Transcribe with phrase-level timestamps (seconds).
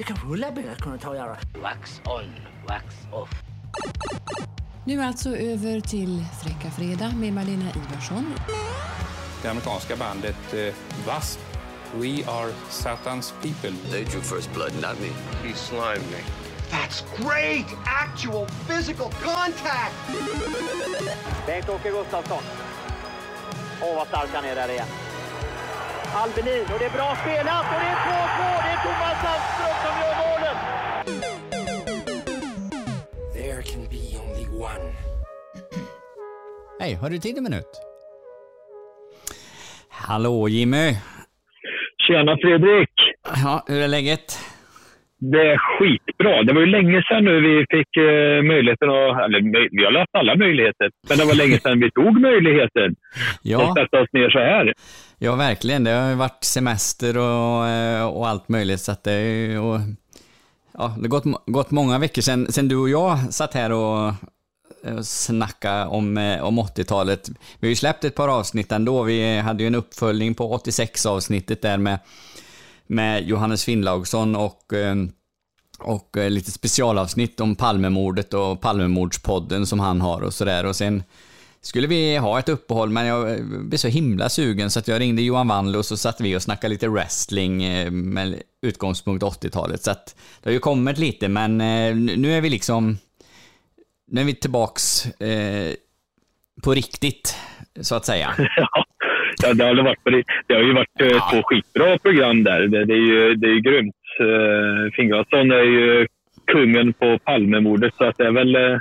[0.00, 1.36] Det kanske Ulla-Britt kunde ta och göra.
[1.62, 2.34] Wax on,
[2.68, 3.30] wax off.
[4.84, 8.34] Nu alltså över till Fräcka Fredag med Malena Ivarsson.
[9.42, 11.40] Det amerikanska bandet eh, W.A.S.P.
[11.98, 13.90] We are Satan's people.
[13.90, 15.08] They drew first blood, not me.
[15.48, 16.22] He slimed me.
[16.70, 17.66] That's great!
[17.84, 19.94] Actual physical contact!
[21.46, 22.42] Bengt-Åke Gustafsson.
[23.82, 24.86] Åh, vad stark han är där igen.
[26.14, 28.62] Albelin, och det är bra spelat och det är 2-2!
[28.64, 30.58] Det är Thomas Sandström som gör målet!
[33.34, 34.94] There can be only one.
[36.80, 37.80] Hej, har du tid en minut?
[39.88, 40.96] Hallå Jimmy!
[41.98, 42.90] Tjena Fredrik!
[43.44, 44.38] Ja, hur är läget?
[45.20, 46.42] Det är skitbra.
[46.42, 49.24] Det var ju länge sedan nu vi fick eh, möjligheten att...
[49.24, 49.40] Eller
[49.76, 52.94] vi har haft alla möjligheter, men det var länge sedan vi tog möjligheten
[53.42, 53.68] Ja.
[53.68, 54.74] att sätta oss ner så här.
[55.18, 55.84] Ja, verkligen.
[55.84, 58.80] Det har ju varit semester och, eh, och allt möjligt.
[58.80, 59.80] Så det, och,
[60.78, 64.06] ja, det har gått, gått många veckor sedan, sedan du och jag satt här och,
[64.98, 67.28] och snacka om, eh, om 80-talet.
[67.60, 69.02] Vi har ju släppt ett par avsnitt ändå.
[69.02, 71.98] Vi hade ju en uppföljning på 86-avsnittet där med,
[72.90, 74.94] med Johannes Finnlaugsson och, eh,
[75.78, 80.66] och eh, lite specialavsnitt om Palmemordet och Palmemordspodden som han har och sådär.
[80.66, 81.02] Och sen
[81.60, 85.00] skulle vi ha ett uppehåll, men jag eh, blev så himla sugen så att jag
[85.00, 87.58] ringde Johan Wandlo och så satt vi och snackade lite wrestling
[88.12, 89.82] med utgångspunkt 80-talet.
[89.82, 91.58] Så att det har ju kommit lite, men
[92.20, 92.98] nu är vi liksom,
[94.06, 95.74] nu är vi tillbaks eh,
[96.62, 97.36] på riktigt,
[97.80, 98.34] så att säga.
[98.56, 98.84] Ja,
[99.40, 100.54] det, har varit det.
[100.54, 102.60] har ju varit eh, två skitbra program där.
[102.60, 103.94] Det, det, är, ju, det är ju grymt.
[104.20, 106.06] Uh, Fingalsson är ju
[106.52, 108.78] kungen på Palmemordet, så att det är väl, eh,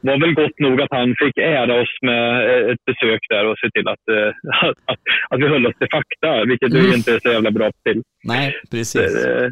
[0.00, 3.58] var väl gott nog att han fick ära oss med eh, ett besök där och
[3.58, 4.32] se till att, eh,
[4.86, 4.98] att,
[5.30, 6.92] att vi höll oss till fakta, vilket du Mm.
[6.92, 8.02] inte är så jävla bra till.
[8.24, 9.26] Nej, precis.
[9.26, 9.48] Eh,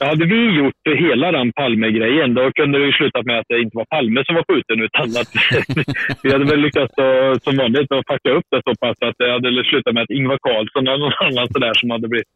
[0.00, 3.76] Hade vi gjort hela den Palme-grejen, då kunde det ju slutat med att det inte
[3.76, 5.30] var Palme som var skjuten, utan att
[6.22, 7.06] vi hade väl lyckats då,
[7.44, 10.38] som vanligt att fucka upp det så pass att det hade slutat med att Ingvar
[10.46, 12.32] Carlsson eller någon annan sådär som hade blivit,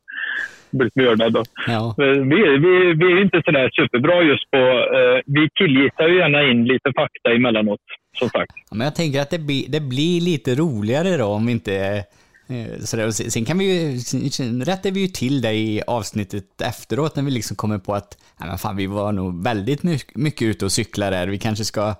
[0.73, 1.33] blivit mördad.
[1.33, 1.43] Då.
[1.67, 1.95] Ja.
[2.33, 4.59] Vi, vi, vi är inte sådär superbra just på...
[4.99, 7.81] Eh, vi killgissar ju gärna in lite fakta emellanåt,
[8.19, 8.53] som sagt.
[8.71, 12.05] Ja, Men jag tänker att det, blir- det blir lite roligare då om vi inte...
[12.49, 13.07] eh.
[13.07, 13.99] Och sen kan vi ju,
[14.65, 18.49] rättar vi ju till det i avsnittet efteråt när vi liksom kommer på att nej
[18.49, 19.83] men fan, vi var nog väldigt
[20.15, 21.27] mycket, ute och cyklar där.
[21.27, 21.95] Vi kanske ska,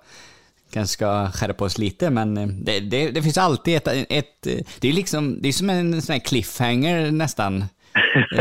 [0.73, 4.47] kanske ska skärpa oss lite, men eh, det, det, det finns alltid ett, ett...
[4.47, 7.65] eh, Det är liksom, det är som en sån här cliffhanger nästan.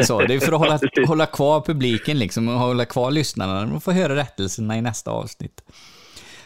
[0.02, 3.66] Så, det är för att hålla, hålla kvar publiken liksom och hålla kvar lyssnarna.
[3.66, 5.60] De får höra rättelserna i nästa avsnitt.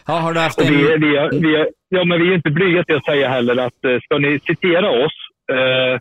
[0.05, 0.73] Ja, har du haft en...
[0.77, 3.29] vi, är- vi, är- vi, är- ja, men vi är inte blyga till att säga
[3.29, 5.11] heller att ska ni citera oss,
[5.49, 5.99] eh,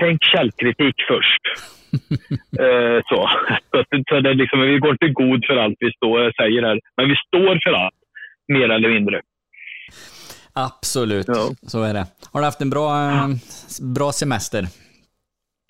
[0.00, 1.44] tänk källkritik först.
[2.60, 3.28] eh, så.
[3.70, 6.80] Så, så det är liksom, vi går inte god för allt vi står, säger här,
[6.96, 7.94] men vi står för allt,
[8.48, 9.20] mer eller mindre.
[10.54, 11.26] Absolut,
[11.66, 12.06] så är det.
[12.32, 13.28] Har du haft en bra, eh,
[13.94, 14.64] bra semester?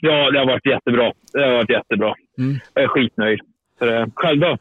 [0.04, 1.12] Ja, det har varit jättebra.
[1.32, 2.14] Det har varit jättebra.
[2.38, 2.58] Mm.
[2.74, 3.40] Jag är skitnöjd.
[3.78, 4.58] Så det, själv då?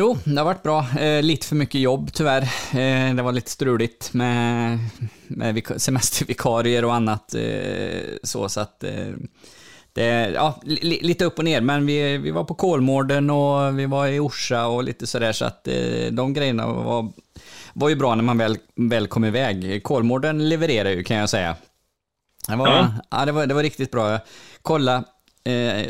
[0.00, 0.86] Jo, det har varit bra.
[0.98, 2.42] Eh, lite för mycket jobb tyvärr.
[2.72, 4.78] Eh, det var lite struligt med,
[5.26, 7.34] med vika- semestervikarier och annat.
[7.34, 9.08] Eh, så, så att eh,
[9.92, 11.60] det, ja, li, lite upp och ner.
[11.60, 15.32] Men vi, vi var på Kolmården och vi var i Orsa och lite sådär.
[15.32, 17.12] Så att eh, de grejerna var,
[17.72, 19.82] var ju bra när man väl, väl kom iväg.
[19.82, 21.56] Kolmården levererar ju kan jag säga.
[22.48, 22.94] Det var, ja.
[23.10, 23.24] Ja.
[23.24, 24.18] det var, det var riktigt bra.
[24.62, 25.04] Kolla,
[25.44, 25.86] eh,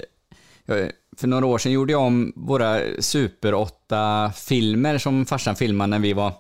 [0.65, 5.99] jag- för några år sedan gjorde jag om våra Super 8-filmer som farsan filmade när
[5.99, 6.33] vi var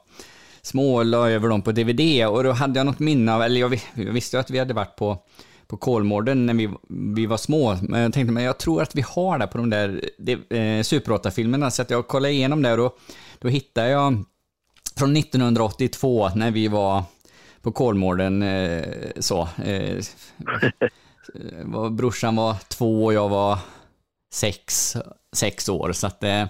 [0.62, 2.26] små och la över dem på DVD.
[2.26, 4.74] Och då hade jag något minne av, eller jag, jag visste ju att vi hade
[4.74, 5.18] varit på,
[5.66, 6.70] på Kolmården när vi,
[7.16, 7.76] vi var små.
[7.82, 10.82] Men jag tänkte, men jag tror att vi har det på de där det- eh,
[10.82, 11.70] Super 8-filmerna.
[11.70, 12.94] Så att jag kollade igenom det och då,
[13.38, 14.24] då hittade jag
[14.96, 17.02] från 1982 när vi var
[17.62, 18.42] på Kolmården.
[18.42, 18.84] Eh,
[19.18, 20.04] så, eh,
[21.64, 23.58] var, brorsan var två och jag var
[24.30, 24.96] sex,
[25.32, 25.92] sex år.
[25.92, 26.44] Så att, eh,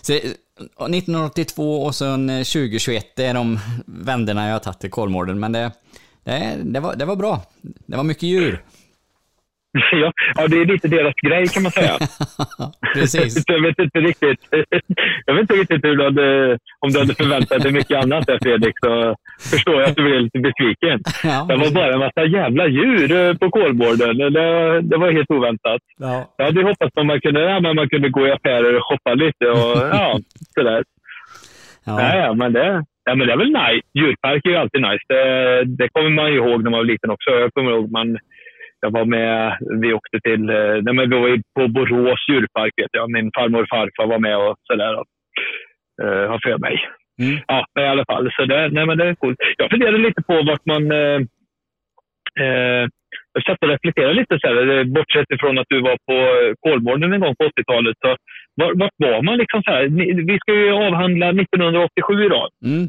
[0.00, 5.40] så, 1982 och sen eh, 2021, det är de vänderna jag har tagit till Kolmården.
[5.40, 5.72] Men det,
[6.24, 7.42] det, det, var, det var bra.
[7.62, 8.64] Det var mycket djur.
[9.92, 11.94] Ja, ja, det är lite deras grej kan man säga.
[12.94, 13.44] Precis.
[13.46, 14.40] Jag vet inte riktigt,
[15.26, 18.38] jag vet inte riktigt hur du hade, om du hade förväntat dig mycket annat där
[18.42, 19.16] Fredrik, så
[19.50, 21.00] förstår jag att du blev lite besviken.
[21.24, 24.18] Ja, det var bara en massa jävla djur eh, på Kolmården.
[24.18, 25.82] Det, det var helt oväntat.
[25.98, 26.34] Ja.
[26.36, 29.14] Jag hade hoppats att man kunde, ja, men man kunde gå i affärer och shoppa
[29.14, 30.20] lite och ja,
[30.54, 30.84] sådär.
[31.84, 32.16] Ja.
[32.16, 33.86] Ja, men det, ja, men det är väl nice.
[33.94, 35.04] Djurpark är ju alltid nice.
[35.08, 37.30] Det, det kommer man ju ihåg när man var liten också.
[37.30, 38.18] Jag kommer ihåg man
[38.84, 42.98] Jag var med, vi åkte till, eh, nej men vi var på Borås djurpark vet
[42.98, 43.10] jag.
[43.10, 44.94] Min farmor och farfar var med och sådär.
[46.02, 46.76] Uh, har för mig.
[47.22, 47.36] Mm.
[47.46, 48.30] Ja, men i alla fall.
[48.36, 49.38] Så det, nej, men det är coolt.
[49.56, 50.92] Jag funderade lite på vart man...
[50.92, 51.20] Eh,
[52.44, 52.84] eh,
[53.34, 56.18] jag satt och reflekterade lite, så här, bortsett ifrån att du var på
[56.60, 57.96] Kolmården en gång på 80-talet.
[58.04, 58.16] Så
[58.60, 59.38] vart, vart var man?
[59.38, 59.84] liksom så här?
[60.30, 62.48] Vi ska ju avhandla 1987 idag.
[62.64, 62.88] Mm.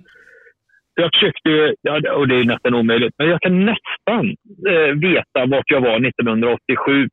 [0.96, 4.36] Jag försökte ju, ja, och det är nästan omöjligt, men jag kan nästan
[4.70, 7.08] eh, veta vart jag var 1987.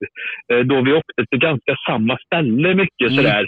[0.53, 3.17] Eh, då vi åkte till ganska samma ställe mycket Mm.
[3.17, 3.47] sådär.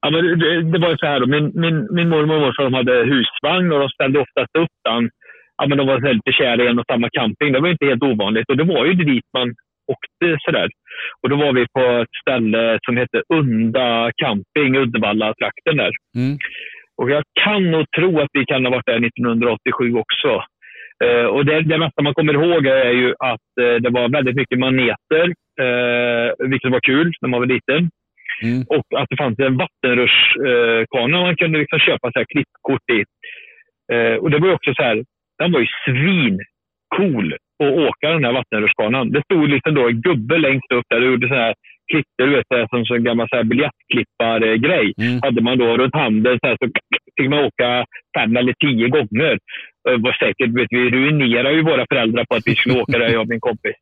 [0.00, 2.64] Ja, men det, det var ju så här då, min, min, min mormor och morfar
[2.64, 5.10] de hade husvagn och de ställde oftast upp den.
[5.56, 7.52] Ja, men de var väldigt kära i en och samma camping.
[7.52, 9.54] Det var inte helt ovanligt och det var ju dit man
[9.92, 10.68] åkte sådär.
[11.22, 15.92] Och då var vi på ett ställe som hette Unda camping, Uddevalla-trakten där.
[16.16, 16.38] Mm.
[16.98, 20.42] Och jag kan nog tro att vi kan ha varit där 1987 också.
[21.04, 24.36] Eh, och det, det mesta man kommer ihåg är ju att eh, det var väldigt
[24.36, 25.26] mycket maneter,
[25.64, 27.90] eh, vilket var kul när man var liten.
[28.42, 28.62] Mm.
[28.68, 33.00] Och att det fanns en vattenrutschkana man kunde liksom köpa så här klippkort i.
[33.92, 35.04] Eh, och det var ju också så här,
[35.38, 39.10] den var ju svincool att åka den här vattenrutschkanan.
[39.12, 41.54] Det stod liksom då en gubbe längst upp där och gjorde så här
[41.90, 44.94] klippte, du vet, så här, som en gammal så här biljettklippargrej.
[44.98, 45.20] Mm.
[45.22, 46.66] Hade man då runt handen så, här, så
[47.16, 47.84] fick man åka
[48.18, 49.38] fem eller tio gånger.
[49.84, 53.08] Det var säkert, vet, vi ruinerade ju våra föräldrar på att vi skulle åka där,
[53.08, 53.76] jag och min kompis.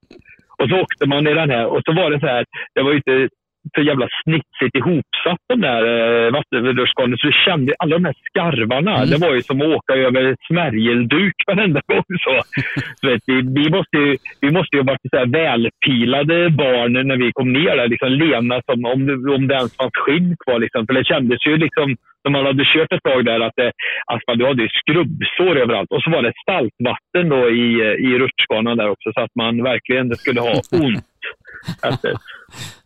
[0.58, 2.44] Och så åkte man i den här och så var det så här,
[2.74, 3.28] det var ju inte
[3.74, 8.96] så jävla snitsigt ihopsatt de där eh, vattenrutschkanorna så du kände alla de här skarvarna.
[8.96, 9.10] Mm.
[9.10, 12.04] Det var ju som att åka över smärgelduk varenda gång.
[12.24, 12.34] Så.
[13.00, 16.92] Så vet, vi, vi, måste ju, vi måste ju ha varit så här välpilade barn
[17.08, 17.88] när vi kom ner där.
[17.88, 19.00] Liksom lena som om
[19.36, 20.58] om det ens fanns skinn kvar.
[20.58, 20.86] Liksom.
[20.86, 23.72] För det kändes ju liksom, när man hade kört ett tag där, att det,
[24.06, 25.90] alltså, du hade skrubbsår överallt.
[25.90, 27.66] Och så var det saltvatten då i,
[28.08, 31.04] i rutschkanan där också, så att man verkligen skulle ha ont.
[31.82, 32.12] efter.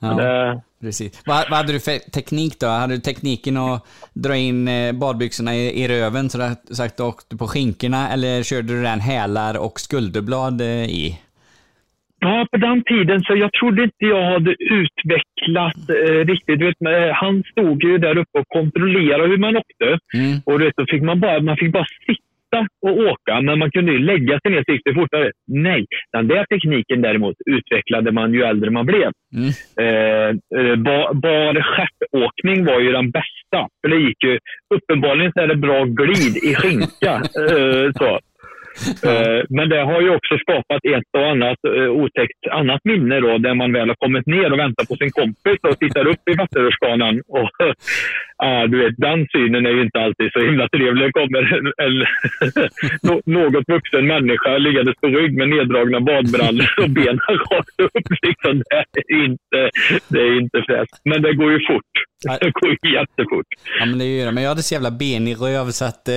[0.00, 0.62] Ja.
[0.80, 1.22] Precis.
[1.26, 2.66] Vad, vad hade du för teknik då?
[2.66, 7.02] Hade du tekniken att dra in eh, badbyxorna i, i röven så att sagt du
[7.02, 11.18] åkte på skinkorna eller körde du den hälar och skulderblad eh, i?
[12.20, 16.60] Ja, på den tiden så jag trodde inte jag hade utvecklat eh, riktigt.
[16.60, 19.98] Vet, eh, han stod ju där uppe och kontrollerade hur man åkte.
[20.14, 20.40] Mm.
[20.46, 22.29] Och vet, då fick man, bara, man fick bara sitta
[22.86, 25.30] och åka, men man kunde ju lägga sig ner det fortare.
[25.46, 29.10] Nej, den där tekniken däremot utvecklade man ju äldre man blev.
[29.36, 29.50] Mm.
[29.82, 33.60] Eh, eh, ba, bar stjärtåkning var ju den bästa.
[33.80, 34.38] För det gick ju,
[34.74, 37.14] uppenbarligen så är det bra glid i skinka.
[37.50, 38.18] eh, så.
[39.08, 43.38] Eh, Men det har ju också skapat ett och annat eh, otäckt annat minne då,
[43.38, 46.34] där man väl har kommit ner och väntar på sin kompis och tittar upp i
[46.34, 47.20] vattenrutschkanan.
[47.28, 47.50] Och,
[48.42, 51.04] ja, du vet, den synen är ju inte alltid så himla trevlig.
[51.06, 51.94] Det kommer en, en,
[53.08, 57.18] nå- något vuxen människa liggandes på rygg med neddragna badbrallor och benen
[57.50, 58.06] rakt upp.
[58.28, 58.62] Liksom.
[58.92, 59.58] Det är inte,
[60.08, 60.94] det är inte fräscht.
[61.04, 61.92] Men det går ju fort.
[62.40, 63.46] Det går ju jättefort.
[63.80, 64.32] Ja men det gör det.
[64.32, 66.14] Men jag hade så jävla benig röv så att eh,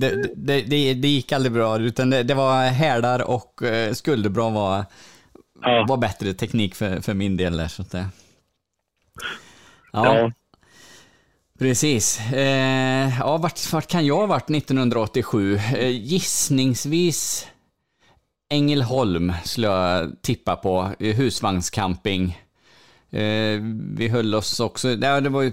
[0.00, 1.78] det, det, det, det gick aldrig bra.
[1.78, 4.84] Utan det, det var hälar och eh, skulderblad var,
[5.62, 5.86] Ja.
[5.88, 7.68] var bättre teknik för, för min del där.
[7.68, 8.04] Så att det...
[9.92, 10.32] Ja, Ja
[11.58, 12.20] precis.
[12.32, 15.56] Eh, ja, vart, vart kan jag ha varit 1987?
[15.56, 17.46] Eh, gissningsvis
[18.50, 20.90] Ängelholm skulle jag tippa på.
[20.98, 22.38] Eh, husvagnscamping.
[23.10, 23.60] Eh,
[23.94, 25.52] vi höll oss också, ja, det var ju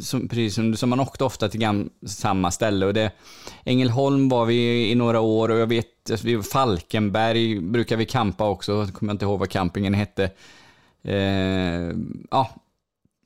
[0.00, 3.10] som, precis som, som man åkte ofta till gam, samma ställe och det,
[3.64, 8.48] Ängelholm var vi i några år och jag vet, alltså, vi, Falkenberg brukar vi campa
[8.48, 10.30] också, jag kommer inte ihåg vad campingen hette.
[11.02, 11.92] Eh,
[12.30, 12.50] ja,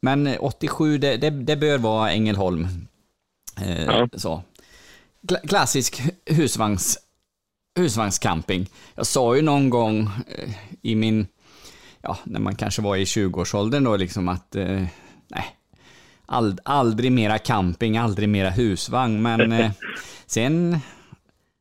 [0.02, 2.68] men 87, det, det, det bör vara Ängelholm.
[3.62, 4.08] Eh, Ja.
[4.16, 4.42] så.
[5.28, 6.98] Kla- klassisk husvagns,
[7.78, 8.66] husvagnscamping.
[8.94, 10.50] Jag sa ju någon gång eh,
[10.82, 11.26] i min
[12.02, 14.82] ja, när man kanske var i 20-årsåldern då liksom att eh,
[15.28, 15.44] nej,
[16.26, 19.70] ald, aldrig mera camping, aldrig mera husvagn, men eh,
[20.26, 20.78] sen,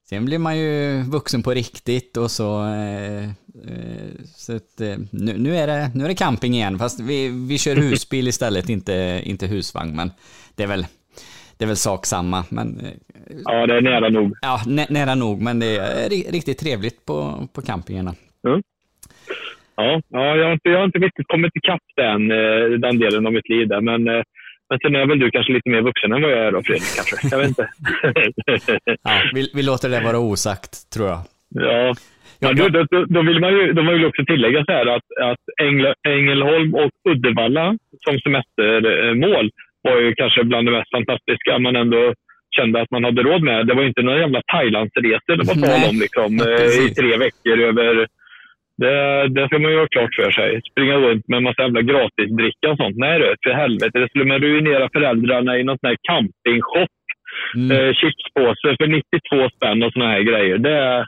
[0.10, 3.29] sen blir man ju vuxen på riktigt och så, eh, eh,
[4.36, 7.58] så att, eh, nu, nu, är det, nu är det camping igen, fast vi, vi
[7.58, 10.12] kör husbil istället, inte, inte husvagn, men
[10.56, 10.86] det är väl,
[11.58, 12.92] det är väl sak samma, men eh,
[13.46, 14.34] ja, det är nära nog.
[14.42, 18.16] ja, nä, nära nog, men det är ri- riktigt trevligt på, på campingarna.
[18.42, 23.25] Ja, ja jag, har inte, jag har inte riktigt kommit ikapp den, eh, den delen
[23.28, 24.24] av mitt liv där, men, eh,
[24.70, 26.96] men sen är väl du kanske lite mer vuxen än vad jag är då, Fredrik,
[26.96, 27.28] kanske.
[27.32, 27.70] Jag vet inte.
[29.04, 31.20] Ja, vi, vi låter det vara osagt, tror jag.
[31.50, 31.94] ja.
[32.41, 35.08] Ja, då, då, då- då vill man ju, då vill också tillägga så här att,
[35.31, 35.43] att
[36.08, 39.50] Ängelholm och Uddevalla som semestermål
[39.84, 42.13] var ju kanske bland det mest fantastiska man ändå
[42.55, 43.67] kände att man hade råd med.
[43.67, 47.58] Det var inte några jävla Thailandsresor det var tal om liksom, eh, i tre veckor
[47.69, 48.08] över
[48.77, 50.62] Det, det ska man ju ha klart för sig.
[50.72, 52.98] Springa runt med en massa jävla gratisdricka och sånt.
[52.98, 54.00] Nej du, för helvete.
[54.00, 56.93] Det skulle man ruinera föräldrarna i någon sån här campingshop.
[57.55, 57.72] Mm.
[57.72, 60.58] Eh, chipspåse för 92 spänn och såna här grejer.
[60.58, 61.05] Det,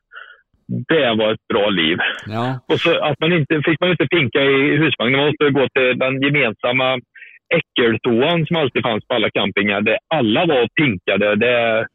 [0.91, 1.97] det var ett bra liv.
[2.25, 5.11] Ja, Och så att man inte, fick man inte pinka i husvagn.
[5.17, 6.99] Man måste gå till den gemensamma
[7.57, 9.81] äckeltoan som alltid fanns på alla campingar.
[9.81, 11.35] Där alla var pinkade.
[11.35, 11.85] Det,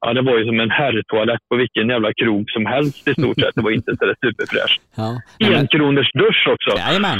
[0.00, 3.40] ja, det var ju som en herrtoalett på vilken jävla krog som helst i stort
[3.40, 3.54] sett.
[3.54, 4.80] Det var inte så där superfräscht.
[4.96, 5.20] ja.
[5.38, 6.78] En kronors dusch också.
[6.78, 7.18] Jajamän,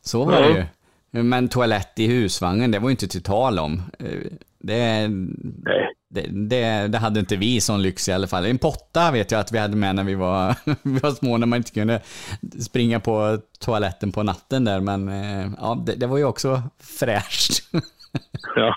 [0.00, 0.40] så var Ja.
[0.48, 0.66] det
[1.12, 1.22] ju.
[1.22, 3.72] Men toalett i husvagnen, det var ju inte till tal om.
[4.62, 5.10] Det,
[6.08, 8.44] det, det, det hade inte vi sån lyx i alla fall.
[8.44, 11.46] En potta vet jag att vi hade med när vi var, vi var små, när
[11.46, 12.00] man inte kunde
[12.60, 14.80] springa på toaletten på natten där.
[14.80, 17.62] Men eh, ja, det, var ju också fräscht.
[18.56, 18.76] Ja.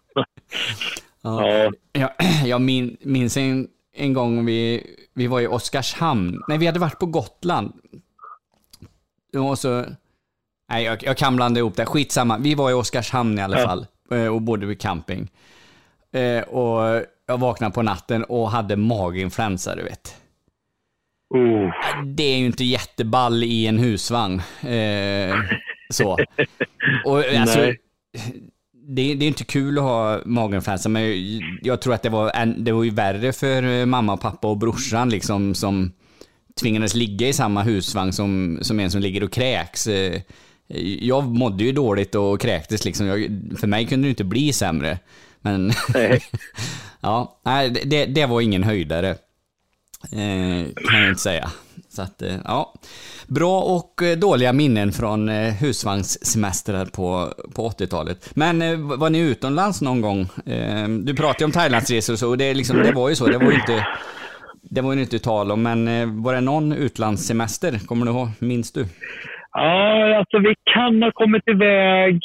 [1.21, 1.71] Ja.
[1.91, 2.09] Jag,
[2.45, 6.41] jag min, minns en, en gång vi, vi var i Oskarshamn.
[6.47, 7.73] Nej, vi hade varit på Gotland.
[9.37, 9.85] Och så...
[10.69, 11.85] Nej, jag, jag kan blanda ihop det.
[11.85, 12.37] Skitsamma.
[12.37, 15.29] Vi var i Oskarshamn i alla fall eh, och bodde vid camping.
[16.13, 20.15] Eh, Och jag vaknade på natten och hade maginfluensa, du vet.
[21.29, 21.71] Oh.
[22.05, 24.41] Det är ju inte jätteball i en husvagn.
[24.61, 25.35] Eh,
[25.89, 26.17] så.
[27.05, 27.79] Och, alltså, Nej.
[28.87, 31.13] det, det är inte kul att ha maginfluensa, men
[31.61, 34.47] jag tror att det var, en, det var ju värre för eh, mamma och pappa
[34.47, 35.91] och brorsan liksom, som
[36.61, 39.87] tvingades ligga i samma husvagn som, som en som ligger och kräks.
[39.87, 40.21] Eh,
[40.99, 43.05] Jag mådde ju dåligt och kräktes liksom.
[43.07, 44.99] Jag, för mig kunde det inte bli sämre.
[45.43, 45.71] Men
[47.01, 49.09] ja, nej, det, det var ingen höjdare.
[50.11, 51.51] Eh, kan jag inte säga.
[51.95, 52.73] Så att, eh, ja.
[53.27, 58.31] Bra och eh, dåliga minnen från eh, husvagnssemestrar på, på 80-talet.
[58.35, 60.25] Men var ni utomlands någon gång?
[61.03, 63.25] Du pratade ju om Thailandsresor och så, och det, liksom, det var ju så.
[63.27, 63.87] Det var ju inte,
[64.61, 65.79] det var ju inte tal om, men
[66.23, 67.87] var det någon utlandssemester?
[67.87, 68.27] Kommer du ihåg?
[68.39, 68.85] Minns du?
[69.51, 72.15] Ja, alltså vi kan ha kommit iväg.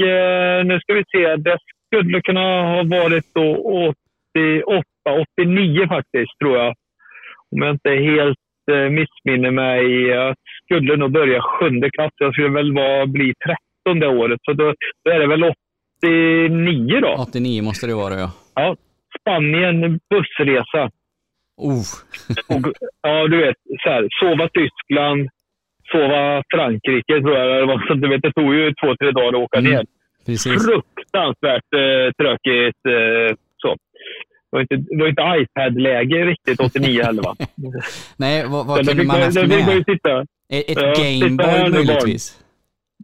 [0.67, 1.37] Nu ska vi se.
[1.37, 1.59] Det
[1.89, 3.47] skulle kunna ha varit då
[4.35, 4.85] 88,
[5.41, 6.75] 89 faktiskt, tror jag.
[7.53, 8.39] Om jag inte helt
[8.73, 10.03] eh, missminner mig.
[10.03, 12.13] Jag skulle nog börja sjunde klass.
[12.19, 13.33] Jag skulle väl vara, bli
[13.85, 14.41] 13 det året.
[14.43, 15.45] Så då, då är det väl
[16.03, 17.15] 89 då.
[17.19, 18.31] 89 måste det vara, ja.
[18.55, 18.77] Ja,
[19.21, 20.91] Spanien, bussresa.
[21.57, 21.83] Oh.
[22.49, 25.29] Och, ja, du vet, så här, sova Tyskland,
[25.93, 27.87] sova Frankrike tror jag det var.
[27.87, 29.73] Så, du vet, det tog ju två, tre dagar att åka Mm.
[29.73, 29.85] ner.
[30.29, 30.63] Precis.
[30.65, 32.83] Fruktansvärt eh, tråkigt.
[32.87, 33.77] Eh, så.
[34.51, 37.37] Det var inte, det var inte iPad-läge riktigt 89 heller va?
[38.17, 39.87] Nej, vad, kunde man haft det fick med?
[39.87, 40.21] titta.
[40.49, 42.39] Ett, ett Ja, Gameboy möjligtvis?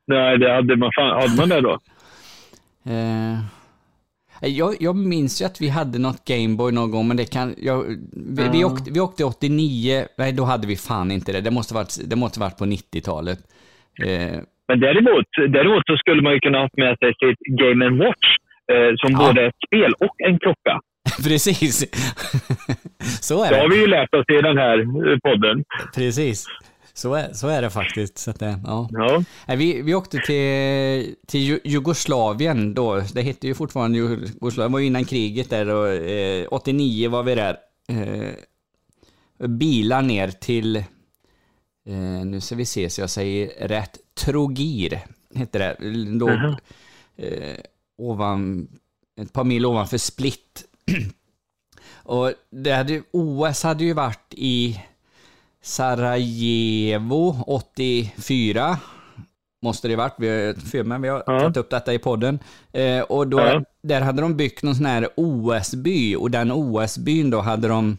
[0.06, 1.20] Nej, det hade man fan.
[1.20, 1.78] Hade man det då?
[2.86, 3.38] Eh,
[4.40, 7.54] jag, jag minns ju att vi hade något Gameboy någon gång, men det kan...
[7.58, 11.40] Jag, vi, vi, åkte, vi åkte 89, nej då hade vi fan inte det.
[11.40, 13.38] Det måste varit, det måste varit på 90-talet.
[14.06, 18.28] Eh, Men däremot, däremot så skulle man ju kunna ha med sig sitt Game Watch
[18.72, 19.18] eh, som Ja.
[19.26, 20.80] både ett spel och en klocka.
[21.24, 21.76] precis.
[23.20, 23.74] så är Det har det.
[23.74, 24.78] vi ju lärt oss i den här
[25.12, 25.64] eh, podden.
[25.94, 26.46] Precis.
[26.96, 28.18] Så är, så är det faktiskt.
[28.18, 28.88] Så det, ja.
[28.92, 29.22] Ja.
[29.56, 33.02] Vi, vi åkte till, till Ju- Jugoslavien då.
[33.14, 34.70] Det hette ju fortfarande Jugoslavien.
[34.70, 37.56] Det var ju innan kriget där och eh, 89 var vi där.
[37.88, 45.00] Eh, bilar ner till, eh, nu ska vi se så jag säger rätt, Trogir
[45.34, 45.76] hette det.
[46.18, 46.28] Då,
[47.16, 47.56] eh,
[47.98, 48.68] ovan,
[49.20, 50.64] ett par mil ovanför Split.
[52.02, 54.80] och det hade, OS hade ju varit i
[55.62, 58.78] Sarajevo 84.
[59.62, 60.14] Måste det varit.
[60.18, 61.40] Vi har, för mig, vi har Ja.
[61.40, 62.38] tagit upp detta i podden.
[62.72, 63.62] Eh, och då, Ja.
[63.82, 67.98] där hade de byggt någon sån här OS-by och den OS-byn då hade de,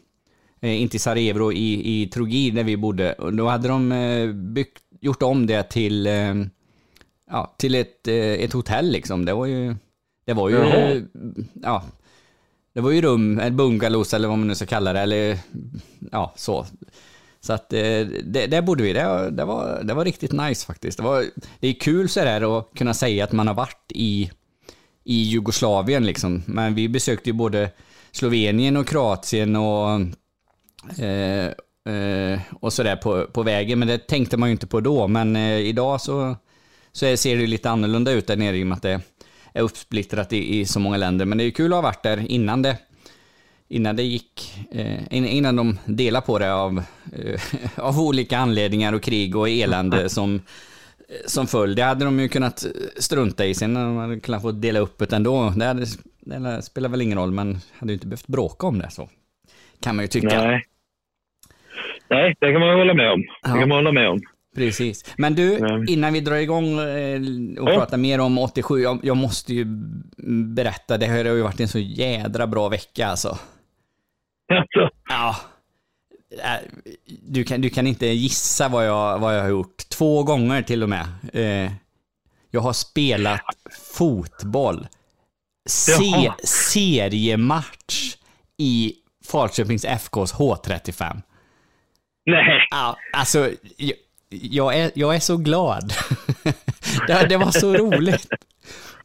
[0.62, 4.32] eh, inte i Sarajevo, i, i Trogir där vi bodde, och då hade de eh,
[4.32, 6.36] byggt, gjort om det till, eh,
[7.32, 9.26] ja, till ett, eh, ett hotell liksom.
[9.26, 9.76] Det var ju,
[10.26, 11.06] det var ju,
[11.54, 11.84] ja,
[12.74, 15.38] det var ju rum, bungalows eller vad man nu ska kalla det, eller
[16.12, 16.66] ja, så.
[17.42, 20.98] Så att eh, det, där bodde vi, det, det, var, det var riktigt nice faktiskt.
[20.98, 21.26] Det, var,
[21.60, 24.32] det är kul så där att kunna säga att man har varit i,
[25.04, 26.44] i Jugoslavien liksom.
[26.46, 27.72] Men vi besökte ju både
[28.12, 30.02] Slovenien och Kroatien och,
[31.04, 31.52] eh,
[31.86, 33.80] eh, och sådär på, på vägen.
[33.80, 35.08] Men det tänkte man ju inte på då.
[35.08, 36.36] Men eh, idag så,
[36.92, 39.02] så ser det lite annorlunda ut där nere i och med att det
[39.54, 41.26] är uppsplittrat i, i så många länder.
[41.26, 42.78] Men det är ju kul att ha varit där innan det
[43.68, 47.42] innan det gick, eh, in- innan de delade på det av, eh,
[47.76, 50.42] av olika anledningar och krig och elände som,
[51.26, 51.76] som föll.
[51.76, 52.66] Det hade de ju kunnat
[52.98, 55.54] strunta i sen, hade de kunnat få dela upp det ändå.
[55.56, 55.86] Det, hade,
[56.20, 59.10] det spelar väl ingen roll, men hade ju inte behövt bråka om det så.
[59.80, 60.42] Kan man ju tycka.
[60.42, 60.64] Nej.
[62.10, 63.24] Nej, det kan man hålla med om.
[63.44, 63.54] Ja.
[63.54, 64.22] Det kan man hålla med om.
[64.56, 65.14] Precis.
[65.18, 67.22] Men du, innan vi drar igång eh,
[67.60, 67.76] och Ja.
[67.76, 69.66] pratar mer om 87, jag, jag måste ju
[70.56, 73.38] berätta, det har ju varit en så jädra bra vecka alltså.
[74.54, 75.36] Alltså, Ja.
[76.44, 76.70] Äh,
[77.22, 79.78] Du kan, du kan inte gissa vad jag, vad jag har gjort.
[79.90, 81.06] Två gånger till och med.
[81.34, 81.72] Eh,
[82.52, 83.42] jag har spelat
[83.98, 84.88] fotboll.
[85.70, 88.16] Se, seriematch
[88.58, 88.94] i
[89.26, 91.22] Falköpings FKs H35.
[92.26, 92.68] Nej.
[92.70, 93.98] Ja, alltså, jag,
[94.30, 95.94] jag, är, jag är så glad.
[97.08, 98.28] det, det var så roligt.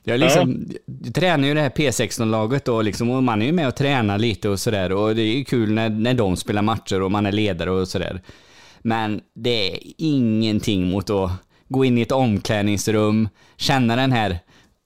[0.04, 0.66] Jag, liksom,
[1.04, 4.18] jag tränar ju det här P16-laget och, liksom, och man är ju med och tränar
[4.18, 4.92] lite och sådär.
[4.92, 7.88] Och det är ju kul när, när de spelar matcher och man är ledare och
[7.88, 8.20] sådär.
[8.82, 11.30] Men det är ingenting mot att
[11.68, 14.38] gå in i ett omklädningsrum, känna den här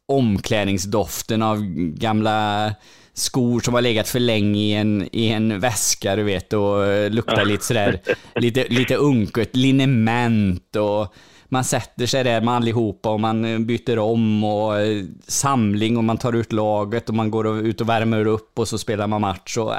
[0.08, 2.70] omklädningsdoften av gamla
[3.14, 7.10] skor som har legat för länge i en, i en väska, du vet, och eh,
[7.10, 8.00] luktar lite sådär,
[8.34, 11.14] lite, lite unket, liniment och
[11.48, 16.04] man sätter sig där med allihopa och man eh, byter om och eh, samling och
[16.04, 19.20] man tar ut laget och man går ut och värmer upp och så spelar man
[19.20, 19.74] match och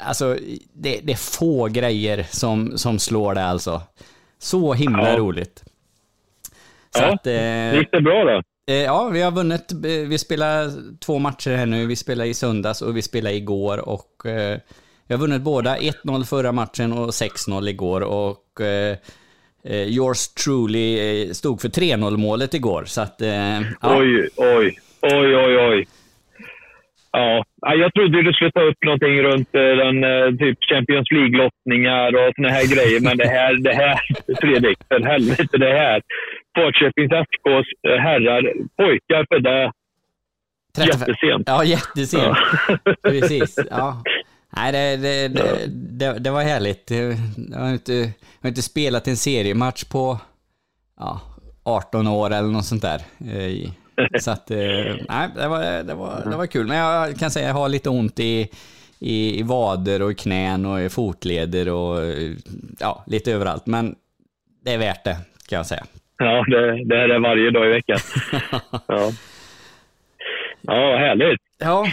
[0.00, 0.36] Alltså,
[0.72, 3.82] det, det är få grejer som, som slår det alltså.
[4.38, 5.18] Så himla Ja.
[5.18, 5.64] roligt.
[6.96, 8.42] Så Ja, att, eh, Gick det bra då?
[8.70, 9.72] Eh, Ja, vi har vunnit.
[9.72, 10.70] Eh, vi spelar
[11.04, 11.86] två matcher här nu.
[11.86, 14.58] Vi spelar i söndags och vi spelar igår och eh,
[15.08, 15.76] vi har vunnit båda.
[15.76, 18.96] 1-0 förra matchen och 6-0 igår och eh,
[19.64, 22.84] eh yours truly eh, stod för 3-0 målet igår.
[22.84, 23.98] Så att, eh, ja.
[23.98, 25.86] Oj, oj, oj, oj, oj.
[27.12, 32.48] Ja, jag trodde du skulle ta upp någonting runt den, typ Champions League-lottningar och såna
[32.48, 34.00] här grejer, men det här, det här,
[34.40, 36.02] Fredrik, för helvete, det här.
[36.56, 38.42] Falköpings FKs eh, herrar,
[38.76, 39.72] pojkar för det
[40.76, 41.44] 35 jättesent.
[41.46, 42.38] Ja, jättesent.
[42.68, 42.94] Ja.
[43.10, 43.58] Precis.
[43.70, 44.02] Ja.
[44.56, 46.90] Nej, det, det, det, det, det var härligt.
[47.50, 50.18] Jag har, inte, jag har inte spelat en seriematch på
[50.96, 51.20] ja,
[51.64, 53.00] 18 år eller något sånt där.
[53.20, 53.70] Eh,
[54.20, 54.58] Så att, eh,
[55.08, 56.66] nej, det var, det, var, det var kul.
[56.66, 58.48] Men jag kan säga att jag har lite ont i,
[58.98, 62.14] i, i vader och i knän och i fotleder och
[62.78, 63.66] ja, lite överallt.
[63.66, 63.94] Men
[64.64, 65.16] det är värt det,
[65.48, 65.84] kan jag säga.
[66.18, 67.98] Ja, det, det är varje dag i veckan.
[68.88, 69.12] Ja,
[70.62, 71.40] ja härligt.
[71.58, 71.86] Ja,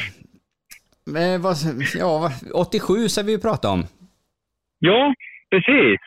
[1.06, 1.56] men vad,
[1.96, 3.86] ja, vad- 87 ska vi ju prata om.
[4.80, 5.14] Ja,
[5.50, 6.00] precis.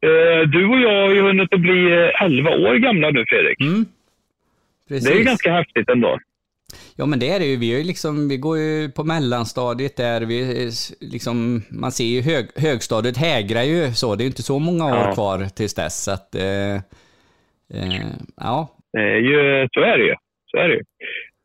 [0.00, 3.60] Eh, Du och jag har ju hunnit att bli eh, 11 år gamla nu, Fredrik.
[3.60, 3.86] Mm.
[4.88, 6.18] Det är ju ganska häftigt ändå.
[6.96, 7.56] Ja men det är det ju.
[7.56, 10.20] Vi, är ju liksom, vi går ju på mellanstadiet där.
[10.20, 14.14] Vi, s- liksom, man ser ju hög, högstadiet hägrar ju så.
[14.14, 15.14] Det är ju inte så många år Ja.
[15.14, 16.04] kvar tills dess.
[16.04, 16.80] Så att, eh,
[17.72, 18.06] eh,
[18.36, 18.76] ja.
[18.92, 20.14] Det är ju, så är det ju.
[20.50, 20.82] Så är det ju.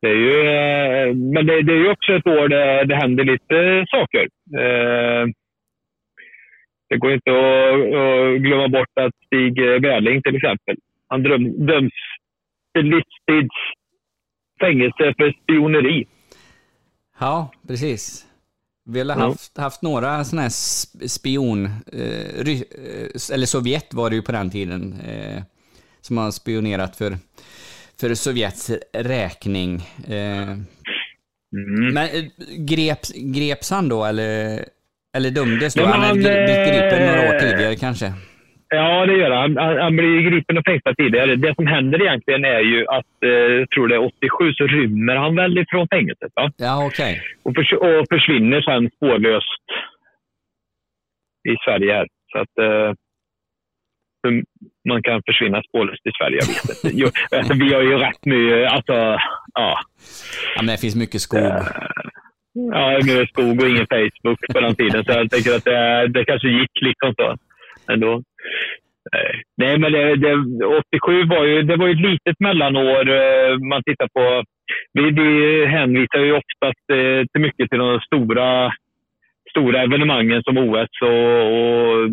[0.02, 3.24] Det är ju eh, men det, det är ju också ett år där det händer
[3.24, 4.24] lite saker.
[4.62, 5.28] Eh,
[6.90, 10.76] Det går inte att, att glömma bort att Stig Wärling till exempel,
[11.08, 11.94] han dröm, döms
[12.74, 13.56] till livstids
[14.60, 16.08] fängelse för spioneri.
[17.20, 18.24] ja, precis.
[18.86, 21.66] Vi har haft, haft några sådana här sp- spion...
[21.94, 24.94] Eh, eh, eller Sovjet var det ju på den tiden.
[24.94, 25.44] Eh,
[26.08, 27.12] som har spionerat för,
[28.00, 29.76] för Sovjets räkning.
[30.10, 30.56] Eh,
[31.58, 31.94] Mm.
[31.94, 32.24] Men eh,
[32.72, 34.60] greps, greps han då eller,
[35.18, 35.86] eller dömdes då?
[35.86, 38.14] Han han, blivit gripen några år eh, tidigare kanske?
[38.70, 39.58] Ja, det gör han.
[39.58, 41.36] Han, han blir gripen och fängslad tidigare.
[41.36, 45.36] Det som händer egentligen är ju att, eh, tror det är 87, så rymmer han
[45.36, 46.32] väl ifrån fängelset.
[46.36, 46.52] Va?
[46.58, 47.22] Ja, okej.
[47.44, 49.66] Och, förs- och försvinner sen spårlöst
[51.52, 51.94] i Sverige.
[51.94, 52.08] Här.
[52.32, 52.94] Så att eh,
[54.28, 54.44] hur
[54.90, 56.98] man kan försvinna spårlöst i Sverige, jag vet inte.
[57.02, 59.70] Jo, alltså, vi har ju rätt mycket, alltså, ja.
[60.56, 61.40] Ja, men det finns mycket skog.
[62.74, 66.08] Ja, nu är skog och ingen Facebook på den tiden, så jag tänker att det,
[66.08, 67.36] det kanske gick liksom så
[67.94, 68.22] ändå.
[69.14, 69.32] Nej.
[69.58, 70.34] Nej, men det, det,
[70.66, 73.10] 87 var ju, det var ju ett litet mellanår.
[73.10, 74.44] eh, Man tittar på...
[74.94, 78.72] Vi, vi hänvisar ju oftast eh, till mycket till de stora,
[79.52, 82.10] stora evenemangen som OS och, och,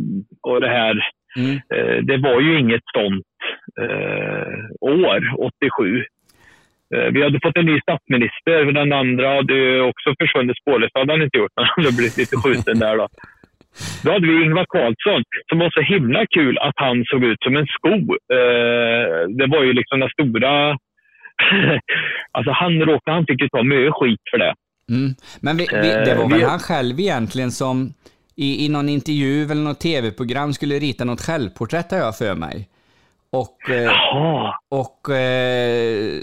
[0.49, 0.95] och det här.
[1.37, 1.55] Mm.
[1.75, 3.27] Eh, Det var ju inget sånt
[3.83, 6.05] eh, år, 87.
[6.95, 8.73] Eh, Vi hade fått en ny statsminister.
[8.73, 10.95] Den andra hade också försvunnit spårlöst.
[10.95, 12.97] Det hade han inte gjort, men han hade blivit lite skjuten där.
[12.97, 13.09] Då.
[14.05, 17.57] Då hade vi Ingvar Carlsson, som var så himla kul att han såg ut som
[17.57, 17.95] en sko.
[19.39, 20.53] Det var ju liksom den stora...
[22.37, 24.55] alltså han, råkade, han fick ju ta mycket skit för det.
[24.91, 25.15] Mm.
[25.43, 27.95] Men vi, vi, det var väl han själv egentligen som
[28.37, 32.69] i, i någon intervju eller något tv-program skulle rita något självporträtt har jag för mig.
[33.31, 33.93] Och, eh,
[34.69, 36.21] och eh,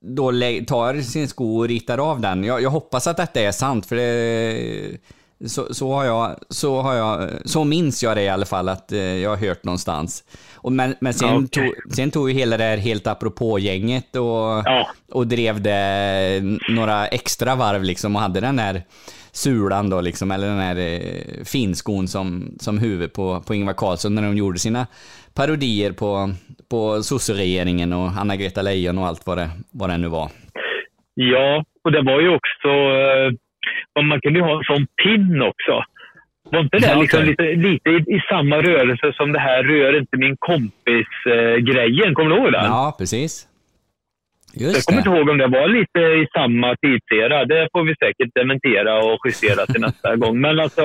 [0.00, 0.30] då
[0.66, 2.44] tar sin sko och ritar av den.
[2.44, 4.98] Jag, jag hoppas att detta är sant, för det,
[5.46, 8.92] Så, så, har jag, så, har jag, så minns jag det i alla fall, att
[8.92, 10.24] eh, jag har hört någonstans.
[10.54, 11.48] Och men, men sen, Okej.
[11.48, 14.22] tog, sen tog ju hela det här helt apropå-gänget och,
[14.64, 14.88] Ja.
[15.12, 18.82] och drev det några extra varv liksom och hade den där
[19.32, 24.14] sulan då liksom, eller den här eh, finskon som, som huvud på, på Ingvar Carlsson
[24.14, 24.86] när de gjorde sina
[25.34, 26.30] parodier på,
[26.70, 30.28] på sosseregeringen och Anna-Greta Leijon och allt vad det, vad det nu var.
[31.14, 32.68] Ja, och det var ju också...
[32.68, 35.84] eh, man kunde ju ha en sån pin också.
[36.50, 37.28] Var inte det liksom okej.
[37.30, 42.14] lite, lite i, i samma rörelse som det här rör inte min kompis-grejen?
[42.14, 42.64] Kommer du ihåg den?
[42.64, 43.48] Ja, precis.
[44.52, 45.16] Jag Just kommer inte det.
[45.16, 47.44] ihåg om det var lite i samma tidsera.
[47.44, 50.40] Det får vi säkert dementera och justera till nästa gång.
[50.40, 50.84] Men alltså,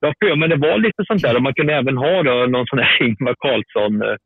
[0.00, 1.36] jag för mig det var lite sånt där.
[1.36, 4.02] Och man kunde även ha då, någon sån här Ingvar Carlsson...
[4.02, 4.16] eh,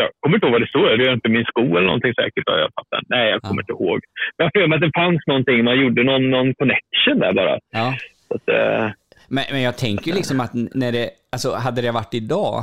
[0.00, 0.98] Jag kommer inte ihåg vad det stod.
[0.98, 2.44] Det är inte min sko eller någonting säkert.
[2.46, 3.04] Jag fattat.
[3.08, 3.64] Nej, jag kommer Ja.
[3.64, 3.98] inte ihåg.
[4.36, 5.64] Men jag för mig att det fanns någonting.
[5.64, 7.58] Man gjorde någon, någon connection där bara.
[7.80, 7.88] Ja.
[8.34, 8.90] Att, eh,
[9.28, 12.56] Men, men jag tänker ju liksom att när det, alltså hade det varit idag,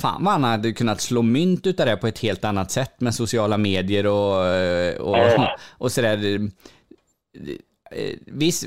[0.00, 3.14] fan vad han hade kunnat slå mynt utav det på ett helt annat sätt med
[3.14, 4.40] sociala medier och,
[5.08, 5.58] och, Ja.
[5.70, 6.50] och sådär.
[7.90, 8.66] Eh, Visst,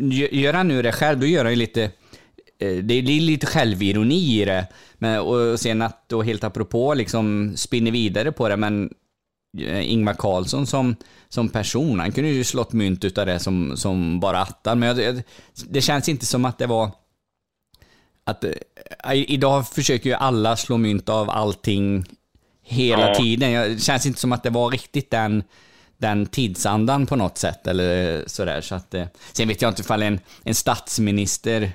[0.00, 1.82] gö- gör han nu det själv, då gör han ju lite,
[2.58, 4.66] eh, det är lite självironi i det.
[4.98, 8.90] Men, och sen att då helt apropå liksom spinner vidare på det, men
[9.58, 10.96] eh, Ingvar Carlsson som,
[11.28, 14.78] som person, han kunde ju slått mynt utav det som, som bara attan.
[14.78, 15.22] Men jag-
[15.68, 16.90] det känns inte som att det var
[18.26, 18.50] att eh,
[19.12, 22.04] idag försöker ju alla slå mynt av allting
[22.62, 23.14] hela Ja.
[23.14, 23.50] tiden.
[23.52, 25.42] Jag- Det känns inte som att det var riktigt den,
[25.98, 28.60] den tidsandan på något sätt eller sådär.
[28.60, 31.72] Så att, eh, sen vet jag inte ifall en, en statsminister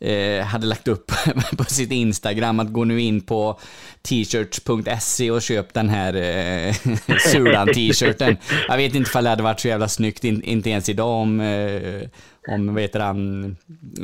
[0.00, 1.12] eh, hade lagt upp
[1.56, 3.60] på sitt Instagram att gå nu in på
[4.02, 6.74] t-shirts.se och köp den här eh,
[7.32, 8.36] Sulan-t-shirten.
[8.68, 11.40] Jag vet inte ifall det hade varit så jävla snyggt, in, inte ens idag om,
[11.40, 12.08] eh,
[12.48, 13.44] om vad heter han,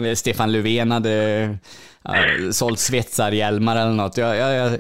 [0.05, 1.43] eh, Stefan Löfven hade
[2.05, 4.17] eh, sålt svetsarhjälmar eller något.
[4.17, 4.71] Jag, jag, jag,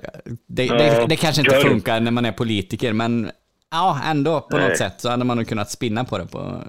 [0.48, 3.30] det, det, Ja, det kanske inte funkar när man är politiker, men
[3.70, 6.62] ja, ändå på något sätt så hade man nog kunnat spinna på det på,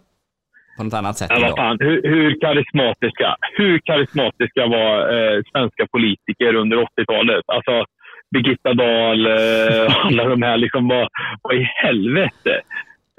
[0.78, 5.88] på något annat sätt Ja, vad fan, hur, hur karismatiska, hur karismatiska var eh, svenska
[5.92, 7.44] politiker under 80-talet?
[7.48, 7.86] Alltså,
[8.34, 11.08] Birgitta Dahl, eh, alla de här, liksom, vad,
[11.42, 12.62] vad i helvete?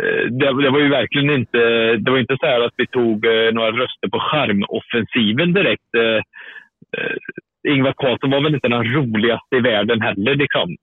[0.03, 1.59] Eh, det, det var ju verkligen inte,
[1.97, 5.95] det var inte så här att vi tog eh, några röster på skärmoffensiven direkt.
[5.95, 6.23] Eh,
[7.73, 10.35] Ingvar Carlsson var väl inte den roligaste i världen heller.
[10.35, 10.77] Liksom.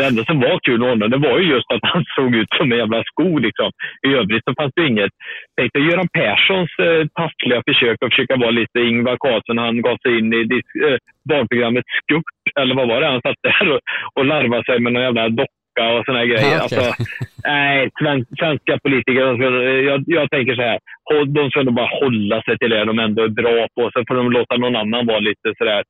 [0.00, 2.52] Det enda som var kul med honom det var ju just att han såg ut
[2.56, 3.38] som en jävla sko.
[3.46, 3.70] Liksom.
[4.08, 5.12] I övrigt så fanns det inget.
[5.56, 9.58] Tänk dig Göran Perssons eh, taffliga försök att försöka vara lite Ingvar Carlsson.
[9.58, 10.42] Han gav sig in i
[10.86, 10.98] eh,
[11.30, 13.06] barnprogrammet Skurt, eller vad var det?
[13.06, 13.80] Han satt där och,
[14.16, 16.54] och larvade sig med någon jävla docka och såna här grejer.
[16.56, 16.78] Ja, okej.
[16.78, 17.04] alltså,
[17.44, 19.46] nej, sven, svenska politiker, ska,
[19.90, 20.78] jag, jag tänker så här.
[21.26, 23.90] De ska nog bara hålla sig till det de ändå är bra på.
[23.92, 25.82] Sen får de låta någon annan vara lite sådär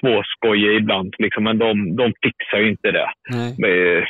[0.00, 1.14] småskojig ibland.
[1.18, 3.08] Liksom, men de, de fixar ju inte det.
[3.30, 3.96] Nej.
[3.98, 4.04] Eh,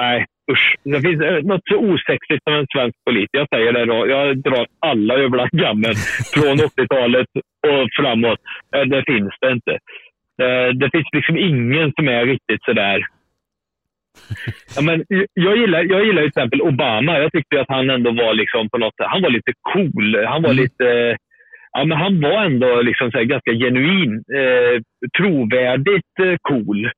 [0.00, 0.74] nej, usch.
[0.84, 3.38] Det finns eh, något så osexigt som en svensk politiker.
[3.38, 4.06] Jag säger det då.
[4.08, 5.94] Jag drar alla över gammen
[6.34, 7.26] från 80-talet
[7.68, 8.40] och framåt.
[8.76, 9.72] Eh, Det finns det inte.
[10.42, 13.00] Eh, Det finns liksom ingen som är riktigt sådär...
[14.76, 17.18] Ja, men jag, gillar, jag gillar till exempel Obama.
[17.18, 20.24] Jag tyckte att han ändå var liksom på något han var lite cool.
[20.26, 20.62] Han var Mm.
[20.62, 21.16] lite...
[21.72, 24.74] Ja, men han var ändå liksom så ganska genuin, eh,
[25.18, 26.90] trovärdigt eh, cool.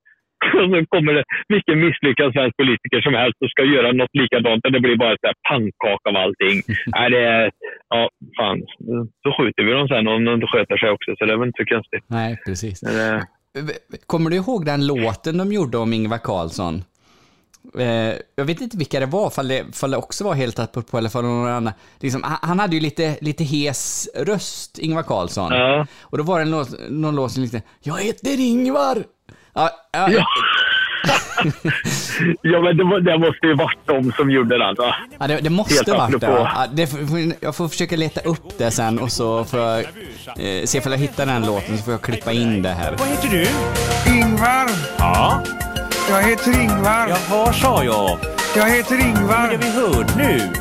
[0.61, 4.67] Och så kommer det vilken misslyckad svensk politiker som helst och ska göra något likadant
[4.67, 6.57] och det blir bara så här pannkaka av allting.
[6.97, 7.51] Nej, det är,
[7.89, 8.59] ja, fan.
[9.23, 11.47] Så skjuter vi dem sen om de inte sköter sig också, så det är väl
[11.47, 12.05] inte så konstigt.
[12.07, 12.83] Nej, precis.
[12.83, 13.23] Men, eh,
[14.07, 16.75] Kommer du ihåg den låten de gjorde om Ingvar Carlsson?
[17.79, 20.99] Eh, jag vet inte vilka det var, fall det, fall det också var helt apropå
[20.99, 21.73] eller fall någon annan.
[22.01, 25.53] Liksom, han, han hade ju lite, lite hes röst, Ingvar Carlsson.
[25.53, 25.87] ja.
[26.01, 29.05] Och då var det en låt, någon låt som lite Jag heter Ingvar!
[29.55, 30.25] Ja, ja, Ja.
[32.43, 34.75] ja, men det, det måste ju varit de som gjorde den.
[34.75, 34.95] Va?
[35.19, 36.27] ja, det, det måste Helt varit det.
[36.27, 36.91] Ja, det.
[37.41, 39.79] Jag får försöka leta upp det sen och så får jag
[40.39, 42.97] eh, se om jag hittar den låten så får jag klippa in det här.
[42.99, 43.47] Vad heter du?
[44.13, 44.71] Ingvar.
[44.99, 45.43] Ja,
[46.09, 47.07] Jag heter Ingvar.
[47.09, 48.19] jaha sa jag.
[48.57, 49.59] Jag heter Det Ingvar.
[49.61, 50.53] vi hörde nu.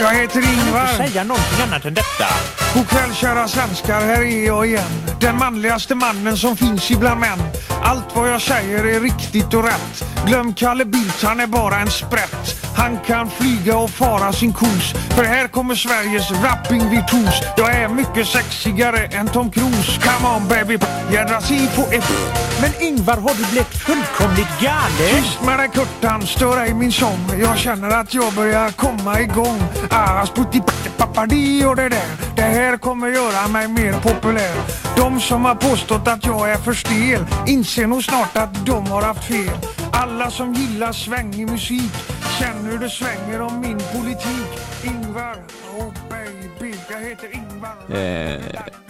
[0.00, 0.86] Jag heter Kan du Ingvar.
[0.86, 2.26] säga någonting annat än detta?
[2.74, 4.90] God kväll kära svenskar, här är jag igen.
[5.20, 7.38] Den manligaste mannen som finns ibland män.
[7.82, 10.04] Allt vad jag säger är riktigt och rätt.
[10.26, 12.62] Glöm Kalle Bildt, han är bara en sprätt.
[12.76, 14.92] Han kan flyga och fara sin kos.
[15.16, 17.42] För här kommer Sveriges rapping-virtuos.
[17.56, 20.00] Jag är mycket sexigare än Tom Cruise.
[20.00, 20.78] Come on baby,
[21.12, 21.40] jädra
[21.76, 22.12] på ett...
[22.60, 25.22] Men Ingvar, har du blivit fullkomligt galen?
[25.22, 27.40] Tyst med dig Kurtan, stör ej min sång.
[27.40, 29.62] Jag känner att jag börjar komma igång.
[29.90, 30.62] Ah, sputti
[30.96, 32.08] pappardi och det där.
[32.36, 34.54] Det här kommer göra mig mer populär.
[34.96, 39.02] De som har påstått att jag är för stel inser nog snart att de har
[39.02, 39.81] haft fel.
[39.92, 41.92] Alla som gillar svängig musik
[42.40, 44.48] känner hur det svänger om min politik.
[44.84, 45.36] Ingvar,
[45.78, 47.98] oh baby, jag heter Ingvar.
[48.00, 48.40] Eh,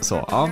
[0.01, 0.51] så, ja.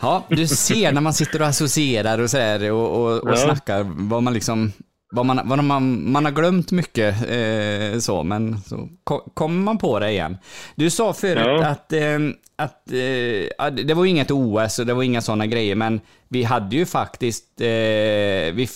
[0.00, 3.36] Ja, du ser när man sitter och associerar och sådär och, och, och Ja.
[3.36, 4.72] snackar vad man liksom,
[5.12, 9.78] vad man, vad man, man har glömt mycket eh, så, men så ko- kommer man
[9.78, 10.38] på det igen.
[10.74, 11.66] Du sa förut Ja.
[11.66, 12.18] att, eh,
[12.56, 16.76] att eh, det var inget OS och det var inga sådana grejer, men vi hade
[16.76, 17.66] ju faktiskt, eh,
[18.54, 18.68] vi,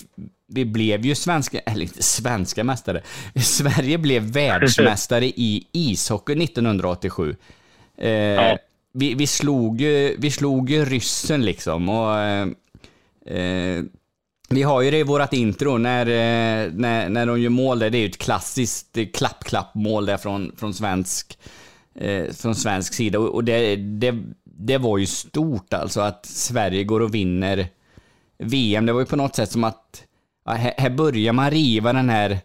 [0.47, 3.01] vi blev ju svenska, eller inte svenska mästare,
[3.35, 7.35] Sverige blev världsmästare i ishockey 1987.
[7.97, 8.57] Eh,
[8.93, 12.19] vi, vi, slog ju, vi slog ju ryssen liksom och
[13.31, 13.83] eh,
[14.49, 17.89] vi har ju det i vårat intro när, eh, när, när de gör mål där.
[17.89, 21.39] Det är ju ett klassiskt klapp-klapp-mål där från, från, svensk,
[21.95, 23.19] eh, från svensk sida.
[23.19, 27.67] Och det, det, det var ju stort alltså att Sverige går och vinner
[28.37, 28.85] VM.
[28.85, 30.03] Det var ju på något sätt som att
[30.47, 32.39] ja, här, här börjar man riva den här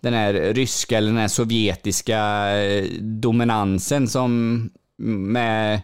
[0.00, 2.18] den här ryska eller den här sovjetiska
[2.56, 5.80] eh, dominansen som med,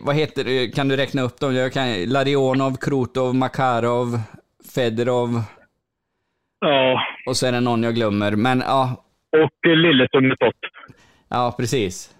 [0.00, 1.54] vad, heter kan du räkna upp dem?
[1.54, 4.20] Jag kan, Larionov, Krutov, Makarov,
[4.74, 5.42] Fedorov
[6.60, 8.32] Ja, och så är det någon jag glömmer.
[8.32, 10.60] Men ja, och eh, Lilletummetott.
[11.28, 12.10] ja precis.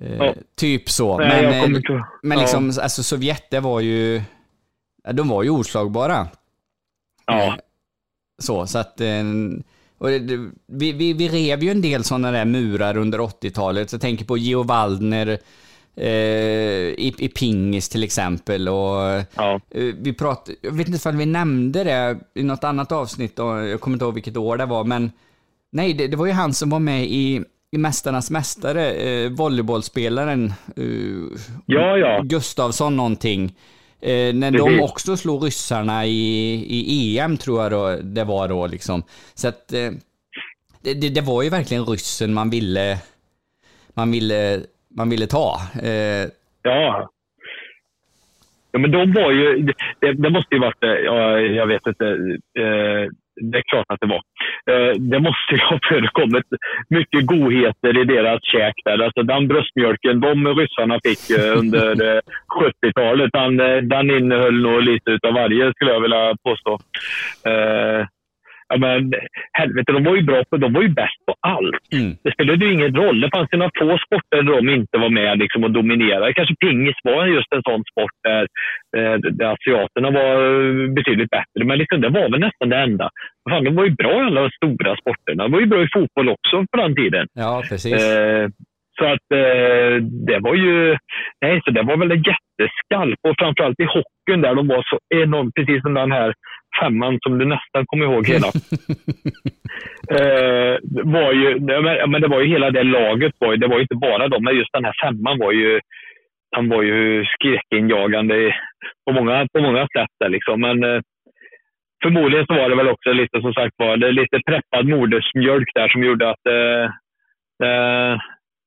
[0.00, 0.34] Eh, Ja.
[0.56, 1.18] Typ så.
[1.18, 1.82] Nej, men
[2.22, 2.42] men ja.
[2.42, 4.22] liksom, alltså Sovjet, det var ju,
[5.12, 6.26] de var ju oslagbara.
[7.26, 7.58] Ja.
[8.42, 9.00] Så, så att...
[9.00, 9.22] eh,
[9.98, 13.92] Och det, vi, vi, vi rev ju en del sådana där murar under 80-talet.
[13.92, 15.38] Jag tänker på Geo Waldner
[15.96, 18.68] eh, i, i pingis till exempel.
[18.68, 19.60] Och, Ja.
[19.70, 23.46] eh, vi prat, jag vet inte om vi nämnde det i något annat avsnitt, och
[23.46, 25.12] jag kommer inte ihåg vilket år det var, men
[25.72, 30.52] nej, det, det var ju han som var med i, i Mästarnas Mästare, eh, volleybollspelaren
[30.76, 32.20] eh, Ja, ja.
[32.24, 33.54] Gustavsson någonting.
[34.02, 34.66] Eh, när Precis.
[34.66, 39.02] de också slog ryssarna i, i EM tror jag då, det var då liksom.
[39.34, 39.90] Så att eh,
[40.82, 42.98] det, det, var ju verkligen ryssen man ville,
[43.94, 44.60] man ville,
[44.96, 45.60] man ville ta.
[45.82, 46.28] Eh,
[46.62, 47.08] Ja.
[48.72, 49.62] Ja, men de var ju...
[50.00, 50.82] Det, det måste ju varit...
[50.82, 52.04] eh, Ja, jag vet inte.
[53.40, 54.22] Det är klart att det var.
[54.70, 56.46] Eh, det måste ju ha förekommit
[56.88, 59.04] mycket godheter i deras käk där.
[59.04, 62.20] Alltså den bröstmjölken de ryssarna fick eh, under eh,
[62.60, 66.72] 70-talet, den, eh, den innehöll nog lite utav varje skulle jag vilja påstå.
[67.50, 68.06] Eh,
[68.72, 69.12] ja, men
[69.52, 71.84] helvete, de var ju bra på, de var ju bäst på allt.
[71.98, 72.12] mm.
[72.24, 73.20] Det spelade ju ingen roll.
[73.20, 76.32] Det fanns ju några få sporter där de inte var med liksom, och dominerade.
[76.32, 78.42] Kanske pingis var just en sån sport där,
[78.96, 81.60] eh, där asiaterna var eh, betydligt bättre.
[81.64, 83.10] Men liksom, det var väl nästan det enda.
[83.50, 85.42] Fan, de var ju bra i alla stora sporterna.
[85.42, 87.26] De var ju bra i fotboll också på den tiden.
[87.34, 88.02] Ja, precis.
[88.02, 88.48] Eh,
[89.02, 89.94] så att eh,
[90.28, 90.96] det var ju...
[91.40, 93.18] Nej, så det var väl en jätteskalp.
[93.28, 96.34] Och framförallt i hockeyn där de var så enormt, precis som den här
[96.80, 98.46] femman som du nästan kommer ihåg hela.
[100.18, 100.74] eh,
[101.16, 101.60] var ju,
[102.08, 103.32] men, det var ju hela det laget.
[103.38, 105.80] Var ju, det var ju inte bara de, men just den här femman var ju,
[106.56, 108.54] han var ju skräckinjagande
[109.06, 110.12] på många, på många sätt.
[110.20, 110.60] Där, liksom.
[110.60, 111.00] Men eh,
[112.02, 115.88] förmodligen så var det väl också lite som sagt var, det lite preppad modersmjölk där
[115.88, 116.90] som gjorde att eh,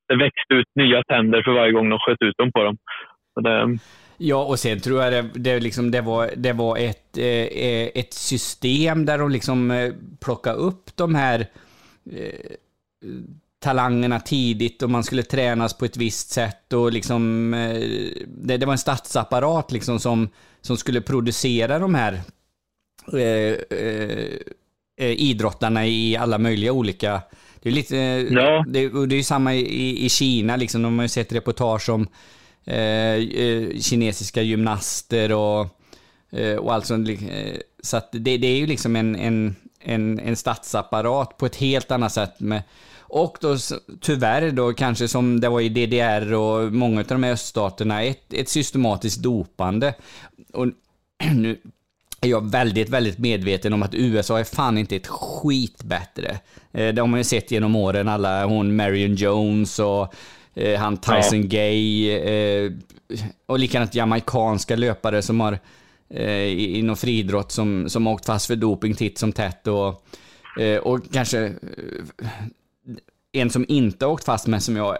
[0.08, 2.78] det, växte ut nya tänder för varje gång de sköt ut dem på dem.
[3.34, 3.78] Så det,
[4.18, 8.14] Ja, och sen tror jag det, det, liksom, det var, det var ett, eh, ett
[8.14, 9.94] system där de liksom eh,
[10.26, 11.40] plockade upp de här
[12.12, 12.56] eh,
[13.60, 17.80] talangerna tidigt och man skulle tränas på ett visst sätt och liksom eh,
[18.28, 20.30] det, det var en statsapparat liksom som,
[20.62, 22.14] som skulle producera de här
[23.14, 24.38] eh, eh,
[24.98, 27.22] eh idrottarna i alla möjliga olika
[27.66, 27.96] det är lite,
[28.32, 28.66] Ja.
[28.68, 31.90] det, och det är ju samma i, i Kina liksom, de har ju sett reportage
[31.90, 32.08] om
[32.66, 32.76] eh,
[33.16, 35.68] eh, kinesiska gymnaster och,
[36.32, 37.10] eh, och allt sånt.
[37.10, 37.16] eh,
[37.84, 41.92] Så att det, det är ju liksom en, en, en, en statsapparat på ett helt
[41.92, 42.40] annat sätt.
[42.40, 42.64] Med,
[43.00, 43.58] och då
[44.02, 48.34] tyvärr då kanske som det var i DDR och många av de här öststaterna, ett,
[48.34, 49.94] ett systematiskt dopande.
[50.54, 50.68] Och
[51.36, 51.58] nu
[52.26, 56.40] är jag väldigt, väldigt medveten om att USA är fan inte ett skit bättre.
[56.72, 60.14] Eh, Det har man ju sett genom åren, alla hon Marion Jones och
[60.54, 62.72] eh, han Tyson Gay eh,
[63.46, 65.60] och likadant jamaicanska löpare som har
[66.10, 70.06] eh, inom friidrott som, som har åkt fast för doping titt som tätt och,
[70.62, 71.54] eh, och kanske
[73.32, 74.98] en som inte har åkt fast men som jag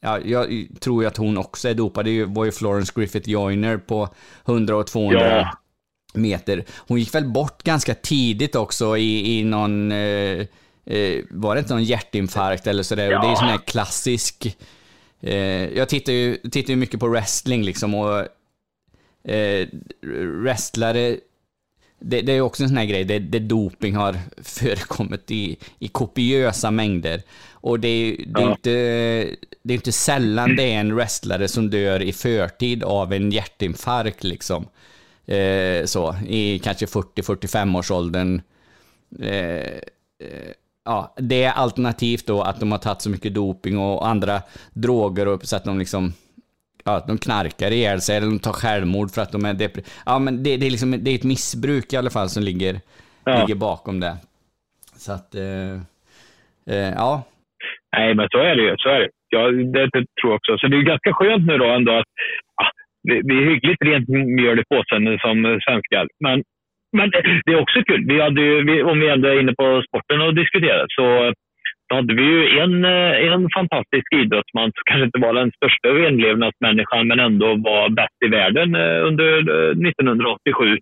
[0.00, 2.04] Ja, jag tror ju att hon också är dopad.
[2.04, 4.08] Det var ju Florence Griffith Joyner på
[4.46, 5.58] 100 och 200 Ja.
[6.18, 6.64] Meter.
[6.76, 10.46] Hon gick väl bort ganska tidigt också i, i någon, eh,
[10.86, 13.16] eh, var det inte någon hjärtinfarkt eller sådär?
[13.16, 14.56] Och det är sån här klassisk,
[15.20, 15.34] eh,
[15.76, 18.18] jag tittar ju, tittar ju mycket på wrestling liksom och
[19.30, 19.68] eh,
[20.42, 21.16] wrestlare,
[22.00, 25.56] det, det är ju också en sån här grej där, där doping har förekommit i,
[25.78, 27.22] i kopiösa mängder.
[27.60, 28.50] Och det är det är Ja.
[28.50, 28.70] inte,
[29.62, 34.24] det är inte sällan det är en wrestlare som dör i förtid av en hjärtinfarkt
[34.24, 34.66] liksom.
[35.28, 38.40] Eh, så, i kanske 40-45 års åldern.
[39.22, 40.52] Eh, eh,
[40.84, 45.28] ja, det är alternativt då att de har tagit så mycket doping och andra droger
[45.28, 46.12] och så att de liksom
[46.84, 50.18] ja, de knarkar ihjäl sig eller de tar självmord för att de är depre- Ja,
[50.18, 52.80] men det, det, är liksom, det är ett missbruk i alla fall som ligger,
[53.24, 53.40] Ja.
[53.40, 54.16] ligger bakom det.
[54.96, 55.74] Så att, eh,
[56.66, 57.22] eh, ja.
[57.96, 58.74] Nej, men så är det ju.
[58.78, 59.08] Så är det.
[59.30, 60.56] Ja, det, det tror jag också.
[60.58, 62.06] Så det är ganska skönt nu då ändå att
[63.02, 66.06] vi, vi är hyggligt rent mjöl i påsen som eh, svenskar.
[66.24, 66.42] Men,
[66.96, 67.10] men
[67.46, 68.04] det, är också kul.
[68.08, 71.32] Vi hade ju, om vi ändå är inne på sporten och diskuterar så
[71.88, 75.88] då hade vi ju en, eh, en fantastisk idrottsman som kanske inte var den största
[75.88, 80.78] renlevnadsmänniskan men ändå var bäst i världen eh, under eh, 1987.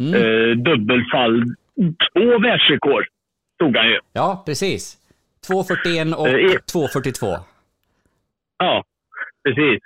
[0.00, 0.14] Mm.
[0.14, 1.42] Eh, dubbelfall,
[2.12, 3.04] två världsrekord
[3.58, 3.98] tog han ju.
[4.12, 4.96] ja, precis.
[5.50, 7.38] 2.41 och Eh, i- 2.42.
[8.58, 8.84] Ja,
[9.44, 9.80] precis.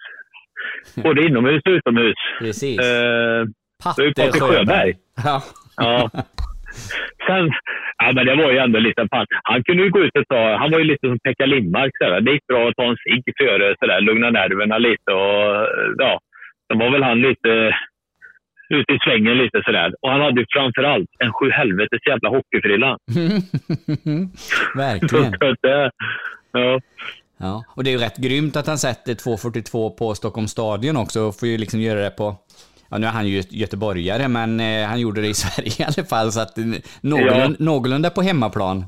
[1.03, 2.15] Både inomhus och utomhus.
[2.39, 2.79] Precis.
[2.81, 4.95] Eh, det är ju Patte Patrik Sjöberg.
[5.25, 5.43] Ja.
[5.77, 6.11] Ja.
[7.27, 7.51] Sen,
[7.99, 9.27] ja men det var ju ändå lite pan.
[9.43, 11.93] Han kunde ju gå ut och ta, han var ju lite som Pekka Lindmark.
[11.99, 12.21] Sådär.
[12.21, 15.67] Det gick bra att ta en cigg före, sådär, lugna nerverna lite och
[15.99, 16.21] ja.
[16.69, 17.75] Sen var väl han lite
[18.69, 19.95] ute i svängen lite sådär.
[20.03, 22.99] Och han hade ju framför allt en sju helvetes jävla hockeyfrilla.
[24.75, 25.33] Verkligen.
[25.33, 25.91] Så det-
[26.53, 26.81] ja.
[27.43, 31.21] Ja, och det är ju rätt grymt att han sätter 2.42 på Stockholms stadion också
[31.21, 32.37] och får ju liksom göra det på
[32.89, 36.07] Ja, nu är han ju göteborgare, men eh, han gjorde det i Sverige i alla
[36.07, 36.65] fall, så att eh,
[37.01, 37.55] någorlunda, Ja.
[37.59, 38.85] någorlunda på hemmaplan.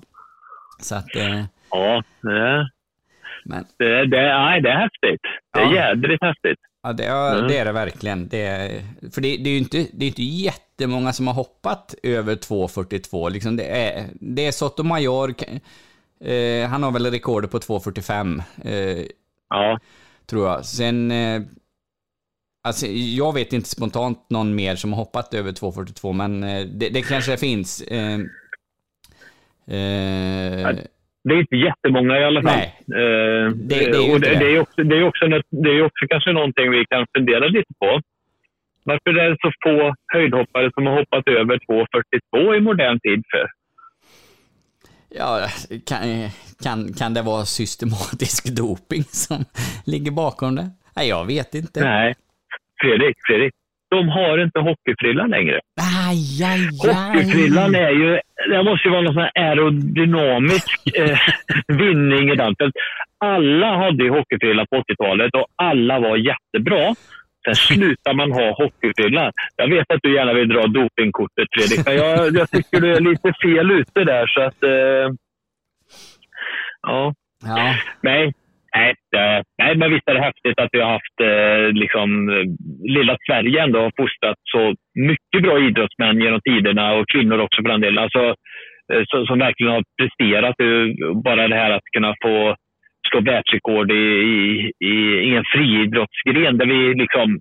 [0.80, 2.68] Så att, eh, Ja, det,
[3.44, 5.20] men det, det, nej, det är häftigt.
[5.52, 5.74] Det är Ja.
[5.74, 6.58] jädrigt häftigt.
[6.82, 7.48] ja, det, är, Mm.
[7.48, 8.28] det är det verkligen.
[8.28, 8.82] Det är,
[9.14, 13.30] för det, det är ju inte, det är inte jättemånga som har hoppat över 2.42.
[13.30, 15.34] Liksom det, är, det är Sotomayor,
[16.20, 18.42] eh, han har väl rekordet på 2.45.
[18.64, 19.06] Eh,
[19.48, 19.78] Ja.
[20.26, 20.64] tror jag.
[20.64, 21.42] Sen, eh,
[22.68, 26.88] alltså jag vet inte spontant någon mer som har hoppat över 2.42, men eh, det,
[26.88, 27.82] det kanske finns.
[27.82, 28.14] Eh,
[29.76, 30.76] eh,
[31.28, 32.56] Det är inte jättemånga i alla fall.
[32.56, 32.80] Nej.
[32.86, 34.54] Det- det är och det, det.
[34.54, 38.00] är också, det, är också, det är också kanske någonting vi kan fundera lite på.
[38.84, 43.46] Varför är det så få höjdhoppare som har hoppat över 2,42 i modern tid för?
[45.18, 45.48] Ja,
[45.86, 46.00] kan,
[46.62, 49.44] kan, kan det vara systematisk doping som
[49.86, 50.70] ligger bakom det?
[50.96, 51.80] Nej, jag vet inte.
[51.80, 52.14] Nej.
[52.80, 53.52] Fredrik, Fredrik.
[53.90, 55.60] De har inte hockeyfrilla längre.
[56.08, 56.94] Aj, aj, aj.
[56.94, 58.20] Hockeyfrillan är ju...
[58.50, 61.18] Det måste ju vara någon sån här aerodynamisk eh,
[61.68, 62.54] vinning i den.
[63.18, 66.94] Alla hade ju hockeyfrilla på 80-talet och alla var jättebra.
[67.44, 69.32] Sen slutar man ha hockeyfrilla.
[69.56, 73.00] Jag vet att du gärna vill dra dopingkortet Fredrik, men jag, jag tycker du är
[73.00, 74.26] lite fel ute där.
[74.26, 75.08] Så att, eh,
[76.82, 77.14] ja.
[77.46, 78.32] Ja, Nej,
[78.76, 82.08] nej, nej, men visst är det häftigt att vi har haft eh, liksom,
[82.96, 87.68] lilla Sverige ändå har fostrat så mycket bra idrottsmän genom tiderna och kvinnor också för
[87.68, 88.04] den delen.
[88.04, 88.24] Alltså,
[88.92, 90.56] eh, som verkligen har presterat.
[91.24, 92.56] Bara det här att kunna få
[93.14, 94.38] slå världsrekord i, i,
[94.90, 94.94] i,
[95.28, 97.40] i en friidrottsgren där vi liksom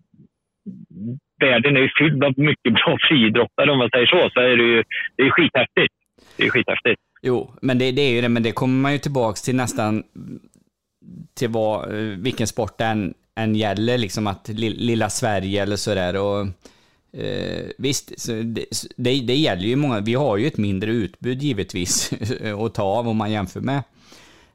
[1.39, 4.29] Världen är ju fylld av mycket bra friidrottare om man säger så.
[4.33, 4.83] Så är det ju
[5.17, 5.93] det är skithäftigt.
[6.37, 7.01] Det är skithäftigt.
[7.21, 10.03] jo, men det, det är ju det, men det kommer man ju tillbaks till nästan
[11.37, 16.15] till vad, vilken sport det än, gäller, liksom att lilla Sverige eller sådär.
[16.21, 16.41] Och,
[17.23, 18.65] eh, visst, så det,
[18.97, 22.13] det, det gäller ju många, vi har ju ett mindre utbud givetvis
[22.65, 23.83] att ta av om man jämför med,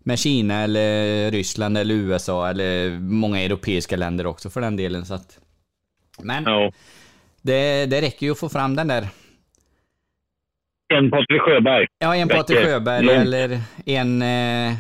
[0.09, 5.07] med Kina eller Ryssland eller USA eller många europeiska länder också för den delen.
[5.07, 5.39] Så att,
[6.23, 6.73] men Ja.
[7.43, 9.09] det, det räcker ju att få fram den där
[10.95, 11.87] En Patrik Sjöberg.
[11.99, 12.59] Ja, en Patrik.
[12.59, 13.19] Sjöberg Långt.
[13.21, 14.75] eller en eh,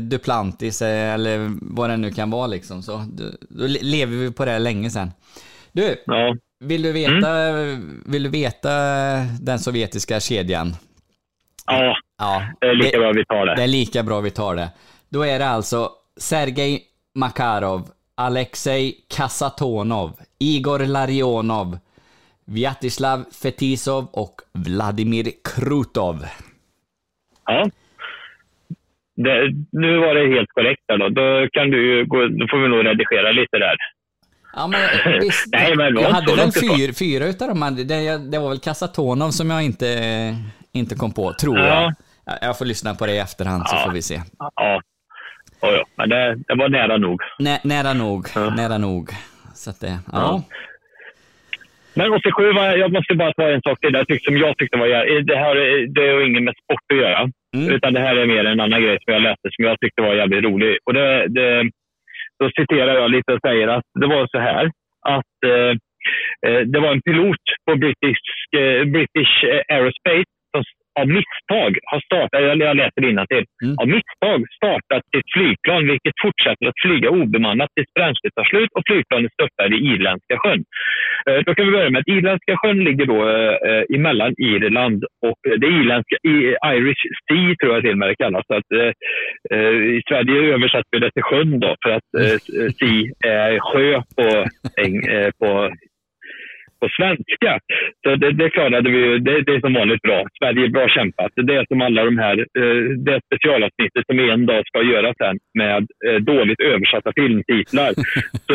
[0.00, 2.82] Duplantis eller vad det nu kan vara liksom.
[2.82, 5.10] Så då, då le- lever vi på det länge sen.
[5.72, 6.36] Du, Ja.
[6.64, 7.52] vill du veta,
[8.06, 8.70] vill du veta
[9.40, 10.74] den sovjetiska kedjan?
[11.66, 13.54] Ja, Ja, det är lika det, bra vi tar det.
[13.54, 14.68] det är lika bra vi tar det.
[15.08, 16.82] Då är det alltså Sergej
[17.14, 21.78] Makarov, Alexej Kasatonov, Igor Larionov,
[22.46, 26.24] Vjatislav Fetisov och Vladimir Krutov.
[27.46, 27.70] Ja.
[29.16, 31.08] Det, nu var det helt korrekt då.
[31.08, 33.76] Då, kan du, gå, då får vi nog redigera lite där.
[34.56, 34.80] Ja, men
[35.20, 35.46] visst.
[35.52, 37.76] Nej, men jag hade väl fyra, fyra utav dem.
[37.76, 39.86] Det, det var väl Kasatonov som jag inte,
[40.74, 41.66] inte kom på, tror Ja.
[41.66, 41.92] jag.
[42.26, 43.82] Jag- Jag får lyssna på det i efterhand så Ja.
[43.84, 44.14] får vi se.
[44.38, 44.80] Ja, ja,
[45.60, 45.84] ja.
[45.96, 47.20] men det, det var nära nog.
[47.38, 49.10] Nä, nära nog, nära nog.
[49.54, 50.42] Så att det, ja.
[51.94, 54.86] Men 87, var, jag måste bara ta en sak till där, som jag tyckte var
[54.86, 57.20] jä- det här är- det har inget med sport att göra.
[57.56, 57.68] Mm.
[57.74, 60.14] Utan det här är mer en annan grej som jag läste som jag tyckte var
[60.14, 60.78] jävligt rolig.
[60.86, 61.62] Och det, det,
[62.40, 64.64] då citerar jag lite och säger att det var så här
[65.16, 65.72] att eh,
[66.46, 68.24] eh, det var en pilot på British,
[68.60, 69.34] eh, British
[69.74, 70.30] Aerospace
[71.00, 73.74] av misstag har startat, eller jag läser innantill, Mm.
[73.82, 78.84] av misstag startat sitt flygplan vilket fortsätter att flyga obemannat tills bränslet tar slut och
[78.88, 80.62] flygplanet störtar i Irländska sjön.
[81.28, 85.00] Eh, Då kan vi börja med att Irländska sjön ligger då eh, eh, emellan Irland
[85.26, 86.16] och eh, det irländska
[86.76, 88.44] Irish Sea tror jag till och med det kallas.
[88.46, 89.68] Så att, eh,
[89.98, 92.36] I Sverige översätter vi det till sjön då för att eh,
[92.78, 94.26] sea är sjö på,
[94.82, 95.70] eh, på
[96.82, 97.52] på svenska.
[98.02, 99.02] Så det, det klarade vi.
[99.26, 100.18] Det, det är som vanligt bra.
[100.38, 101.32] Sverige är bra kämpat.
[101.48, 105.36] Det är som alla de här, eh, det specialavsnittet som en dag ska göra sen
[105.62, 107.90] med eh, dåligt översatta filmtitlar.
[108.46, 108.54] så,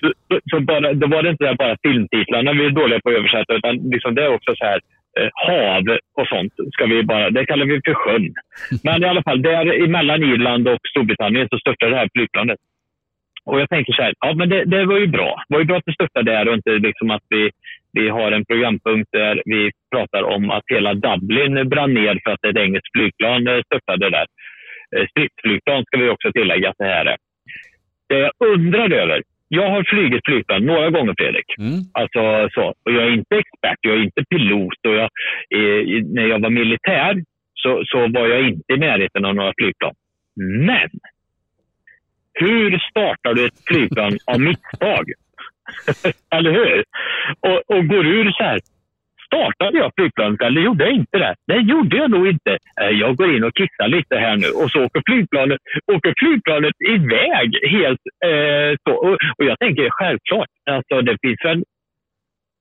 [0.00, 0.08] så,
[0.50, 3.74] så, bara, då var det inte bara filmtitlarna vi är dåliga på att översätta utan
[3.94, 4.80] liksom det är också så här
[5.18, 5.84] eh, hav
[6.18, 6.52] och sånt.
[6.74, 8.34] Ska vi bara, det kallar vi för sjön.
[8.84, 12.58] Men i alla fall, där emellan Irland och Storbritannien så störtade det här flygplanet.
[13.44, 15.44] Och jag tänker så här, ja men det, det var ju bra.
[15.48, 17.50] Det var ju bra att det störtade där och inte liksom att vi,
[17.92, 22.44] vi har en programpunkt där vi pratar om att hela Dublin brann ner för att
[22.44, 24.26] ett engelskt flygplan eh, störtade där.
[24.96, 27.16] Eh, Stridsflygplan ska vi också tillägga att det här är.
[28.08, 31.58] Det jag undrar över, jag har flugit flygplan några gånger Fredrik.
[31.58, 31.80] Mm.
[31.92, 32.74] Alltså så.
[32.84, 34.80] Och jag är inte expert, jag är inte pilot.
[34.88, 35.10] Och jag,
[35.56, 37.22] eh, när jag var militär
[37.54, 39.94] så, så var jag inte i närheten av några flygplan.
[40.66, 40.90] Men
[42.32, 45.04] hur startar du ett flygplan av misstag?
[46.34, 46.84] eller hur?
[47.40, 48.60] Och, och går ur så här.
[49.26, 51.34] Startade jag flygplanet eller gjorde jag inte det?
[51.46, 52.58] Nej, gjorde jag nog inte.
[52.80, 55.58] Eh, jag går in och kissar lite här nu och så åker flygplanet,
[55.92, 58.00] åker flygplanet iväg helt
[58.30, 58.92] eh, så.
[59.06, 61.62] Och, och jag tänker självklart, alltså det finns väl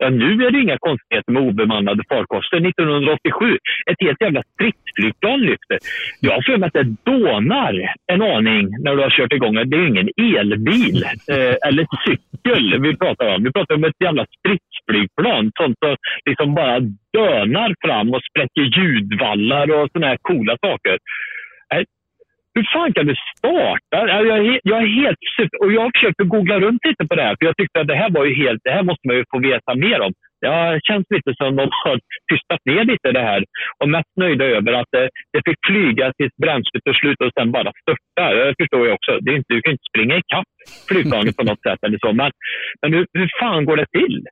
[0.02, 2.58] Ja, nu är det inga konstigheter med obemannade farkoster.
[2.58, 3.58] 1987,
[3.92, 5.78] ett helt jävla stridsflygplan lyfter.
[6.20, 7.74] Jag har för mig att det dånar
[8.12, 9.56] en aning när du har kört igång.
[9.56, 13.44] Det är ingen elbil eh, eller cykel vi pratar om.
[13.44, 15.52] Vi pratar om ett jävla stridsflygplan.
[15.60, 15.96] Sånt som
[16.26, 16.80] liksom bara
[17.18, 20.98] dönar fram och spräcker ljudvallar och såna här coola saker.
[22.60, 23.98] Eh, hur fan kan du starta?
[24.08, 25.18] Ja, Jag är, jag är helt.
[25.60, 28.10] Och jag försökte googla runt lite på det här, för jag tyckte att det här
[28.10, 30.14] var ju helt, det här måste man ju få veta mer om.
[30.42, 32.00] Jag känns lite som de har
[32.32, 33.42] tystat ner lite det här
[33.80, 37.52] och mest nöjda över att det, det fick flyga tills bränslet tog slut och sen
[37.52, 38.24] bara störta.
[38.34, 39.12] Det förstår jag också.
[39.22, 40.50] Det är inte, du kan inte springa ikapp
[40.90, 42.14] flygplanet på något sätt eller så.
[42.14, 42.32] Men,
[42.82, 44.26] men hur, hur fan går det till?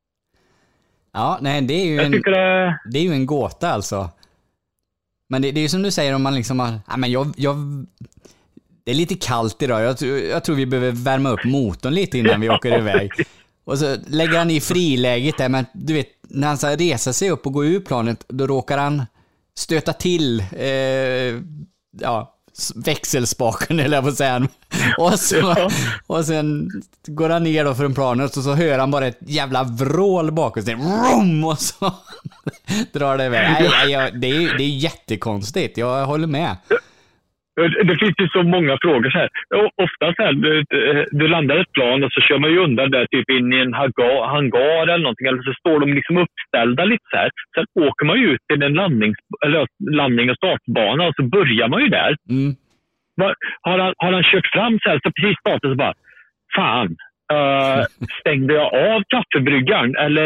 [1.13, 2.80] Ja, nej, det är ju Jag en, det...
[2.91, 3.99] det är ju en gåta alltså.
[5.30, 7.34] Men det, det är ju som du säger om man liksom har, ja, men jag,
[7.38, 7.86] jag,
[8.84, 9.82] det är lite kallt idag.
[9.82, 13.11] Jag, tror- jag tror vi behöver värma upp motorn lite innan vi åker iväg.
[13.63, 17.30] Och så lägger han i friläget där, men du vet, när han ska resa sig
[17.30, 19.05] upp och gå ur planet, då råkar han
[19.57, 20.67] stöta till, eh,
[22.01, 22.36] ja,
[22.76, 24.47] växelspaken eller jag på säga.
[24.97, 25.70] Och, så,
[26.08, 26.70] och sen
[27.08, 30.64] går han ner då från planet och så hör han bara ett jävla vrål bakom
[30.64, 30.76] sig.
[30.76, 31.93] Vroom, och så
[32.93, 33.51] drar det iväg.
[33.51, 36.55] Nej, nej, jag- det, är, det är jättekonstigt, jag håller med.
[37.58, 39.10] Det finns ju så många frågor.
[39.10, 39.30] Så här.
[39.86, 40.64] Ofta så här, du,
[41.12, 43.74] du landar ett plan och så kör man ju undan där typ in i en
[43.74, 45.28] hangar, eller någonting.
[45.28, 47.30] Eller så står de liksom uppställda lite så här.
[47.55, 51.68] Sen åker man ju ut till en landnings, eller landning och startbana och så börjar
[51.68, 52.16] man ju där.
[52.30, 52.55] Mm.
[53.62, 55.93] Har han, har han kört fram så här så precis startat så bara,
[56.55, 56.95] fan,
[57.34, 57.86] eh,
[58.20, 59.95] stängde jag av kaffebryggaren?
[59.95, 60.26] Eller,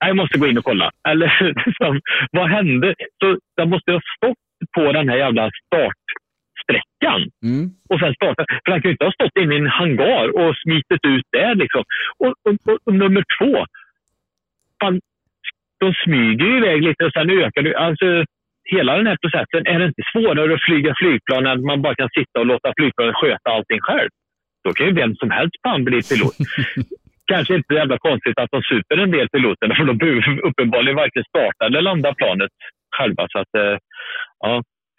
[0.00, 0.90] nej, jag måste gå in och kolla.
[1.08, 2.00] Eller liksom,
[2.30, 2.94] vad hände?
[3.22, 4.38] Så jag måste ha stått
[4.76, 5.50] på den här jävla
[6.64, 7.70] startsträckan Mm.
[7.90, 8.44] och sen starta.
[8.64, 11.54] För han kan ju inte ha stått inne i en hangar och smitit ut där
[11.54, 11.84] liksom.
[12.18, 13.66] Och, och, och, och nummer två,
[14.80, 15.00] fan,
[15.80, 17.76] de smyger ju iväg lite och sen ökar det.
[17.76, 18.24] Alltså,
[18.70, 21.94] hela den här processen, är det inte svårare att flyga flygplan än att man bara
[21.94, 24.10] kan sitta och låta flygplanet sköta allting själv?
[24.64, 26.34] Då kan ju vem som helst fan bli pilot.
[27.32, 31.24] Kanske inte jävla konstigt att de super en del piloter, för de behöver uppenbarligen varken
[31.24, 32.50] starta eller landa planet
[32.96, 33.26] själva.
[33.32, 33.76] Så att, eh,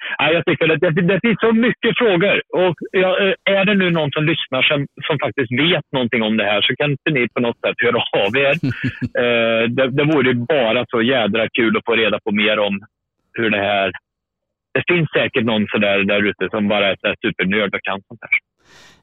[0.10, 0.26] ja.
[0.26, 2.42] Nej, jag tycker att det, det finns så mycket frågor.
[2.66, 6.38] Och ja, eh, är det nu någon som lyssnar som, som faktiskt vet någonting om
[6.38, 8.56] det här så kan inte ni på något sätt höra av er.
[9.24, 12.76] eh, det, det vore bara så jädra kul att få reda på mer om
[13.34, 13.92] hur det här...
[14.74, 18.40] Det finns säkert någon sådär där ute som bara är supernörd och kan sånt här.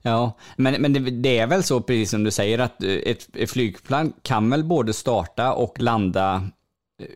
[0.03, 3.37] Ja, men, men det, det är väl så precis som du säger att eh, ett,
[3.37, 6.43] ett flygplan kan väl både starta och landa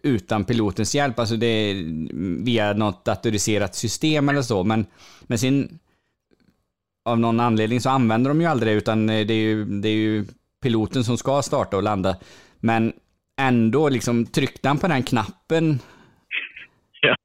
[0.02, 1.74] utan pilotens hjälp, alltså det är
[2.44, 4.86] via något datoriserat system eller så, men,
[5.22, 5.78] men sen
[7.04, 9.94] av någon anledning så använder de ju aldrig det, utan det är ju, det är
[9.94, 10.24] ju
[10.62, 12.16] piloten som ska starta och landa.
[12.60, 12.92] Men
[13.40, 15.78] ändå, liksom tryckte han på den knappen
[17.02, 17.16] Ja.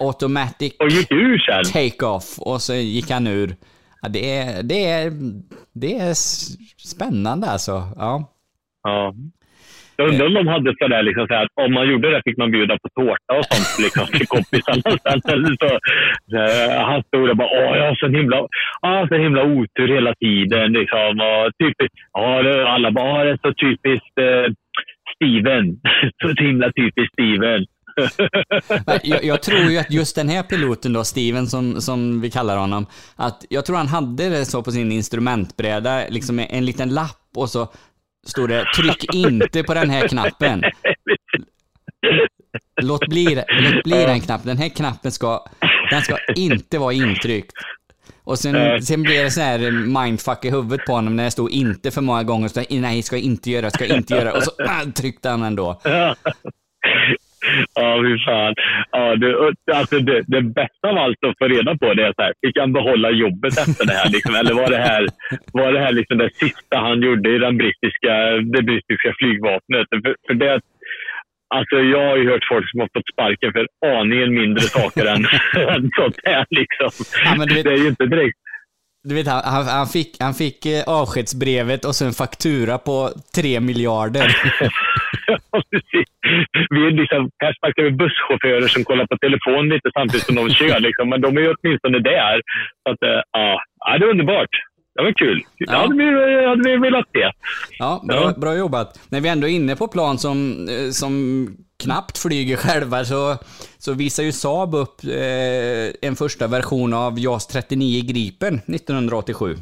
[0.00, 1.64] automatic Och gick ur sen.
[1.72, 3.56] take-off och så gick han ur.
[4.02, 5.12] Ja, det, är, det, är,
[5.72, 6.14] det är
[6.88, 7.72] spännande alltså.
[7.96, 8.32] Ja.
[8.82, 9.14] Ja.
[10.00, 12.50] Jag undrar om de hade sådär, liksom, så att om man gjorde det fick man
[12.50, 14.82] bjuda på tårta och sånt liksom, till kompisarna.
[15.26, 15.70] Sen, så,
[16.38, 18.36] eh, han stod där och bara Åh, jag har så himla,
[18.80, 20.72] ah, så himla otur hela tiden.
[20.72, 22.28] Liksom, och typiskt, ja,
[22.74, 24.46] alla bara det är så typiskt eh,
[25.14, 25.64] Steven.
[26.22, 27.62] så himla typiskt Steven.
[29.02, 32.56] Jag, jag tror ju att just den här piloten då, Steven som, som vi kallar
[32.56, 32.86] honom,
[33.16, 37.48] att jag tror han hade det så på sin instrumentbräda, liksom en liten lapp och
[37.48, 37.68] så
[38.26, 40.62] stod det tryck inte på den här knappen.
[42.82, 44.46] Låt bli, låt bli den knappen.
[44.46, 45.44] Den här knappen ska,
[45.90, 47.52] den ska inte vara intryckt.
[48.24, 51.50] Och sen, sen blev det så här mindfuck i huvudet på honom när det stod
[51.50, 52.48] inte för många gånger.
[52.48, 54.32] Så, nej, ska inte göra, ska inte göra.
[54.32, 55.80] Och så ah, tryckte han ändå.
[57.74, 58.54] Ja, fy fan.
[58.90, 59.30] Ja, det,
[59.78, 62.58] alltså det, det bästa av allt att få reda på det är så här, fick
[62.58, 64.10] han behålla jobbet efter det här?
[64.10, 64.34] Liksom?
[64.34, 65.06] Eller var det här,
[65.52, 68.12] var det här liksom det sista han gjorde i den brittiska,
[68.54, 69.86] det brittiska flygvapnet?
[69.90, 70.60] För, för det,
[71.54, 73.66] alltså jag har ju hört folk som har fått sparken för
[74.00, 75.22] aningen mindre saker än,
[75.74, 76.46] än sånt här.
[76.50, 76.90] Liksom.
[77.24, 78.38] Ja, vet- Det är ju inte direkt
[79.08, 83.60] Du vet, han, han, fick, han fick eh, avskedsbrevet och så en faktura på 3
[83.60, 84.36] miljarder.
[85.26, 85.36] Ja,
[86.70, 90.50] vi är liksom, här snackar vi busschaufförer som kollar på telefon lite samtidigt som de
[90.50, 90.80] kör.
[90.80, 91.08] Liksom.
[91.08, 92.40] Men de är ju åtminstone där.
[92.82, 94.48] Så att, eh, ja, ja, det är underbart.
[94.94, 95.42] Det var kul.
[95.58, 97.30] Det hade vi, hade vi velat se.
[97.78, 98.34] Ja, bra, Ja.
[98.40, 99.00] bra jobbat.
[99.10, 101.46] När vi ändå är inne på plan som, eh, som
[101.80, 103.38] knappt flyger själva så,
[103.78, 109.56] så visar ju Saab upp eh, en första version av JAS 39 Gripen 1987.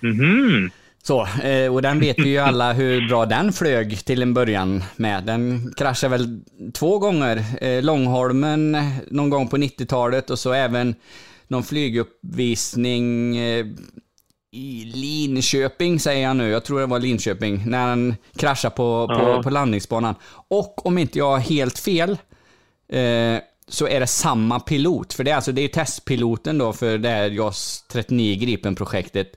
[0.00, 0.70] Mhm.
[1.02, 4.82] Så, eh, och den vet vi ju alla hur bra den flög till en början
[4.96, 5.24] med.
[5.24, 6.40] Den kraschade väl
[6.74, 7.44] två gånger.
[7.60, 8.76] Eh, Långholmen
[9.10, 10.94] någon gång på 90-talet och så även
[11.48, 13.66] någon flyguppvisning eh,
[14.52, 16.48] i Linköping säger jag nu.
[16.50, 17.62] Jag tror det var Linköping.
[17.66, 19.42] När han kraschade på, på, Ja.
[19.42, 20.14] på landningsbanan.
[20.48, 22.10] Och om inte jag har helt fel
[22.92, 23.36] eh,
[23.68, 25.12] så är det samma pilot.
[25.12, 29.32] För det är alltså det är testpiloten då för det här JAS 39 Gripen-projektet.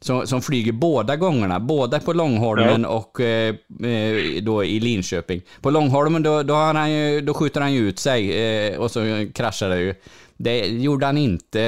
[0.00, 5.42] Som, som flyger båda gångerna, både på Långholmen och eh, eh, då i Linköping.
[5.60, 8.90] På Långholmen då, då, har han ju, då skjuter han ju ut sig eh, och
[8.90, 9.94] så kraschar det ju.
[10.42, 11.60] Det gjorde han inte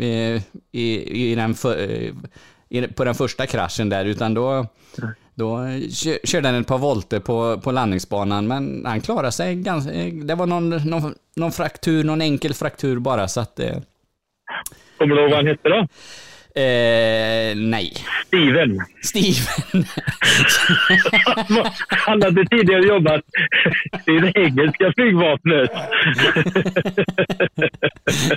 [0.00, 2.12] eh, i, i den för, eh,
[2.68, 4.66] i, på den första kraschen där, utan då,
[5.34, 5.58] då
[6.04, 9.92] kö- körde han ett par volter på, på landningsbanan, men han klarade sig ganska...
[9.92, 13.60] eh, Det var någon, någon, någon fraktur, någon enkel fraktur bara, så att...
[13.60, 13.76] Eh,
[14.98, 15.86] Kommer du ihåg vad han hette då?
[16.58, 17.92] Eh, nej.
[18.26, 18.78] Steven.
[19.02, 19.84] Steven.
[21.88, 23.20] Han hade tidigare jobbat
[24.06, 25.70] i det engelska flygvapnet.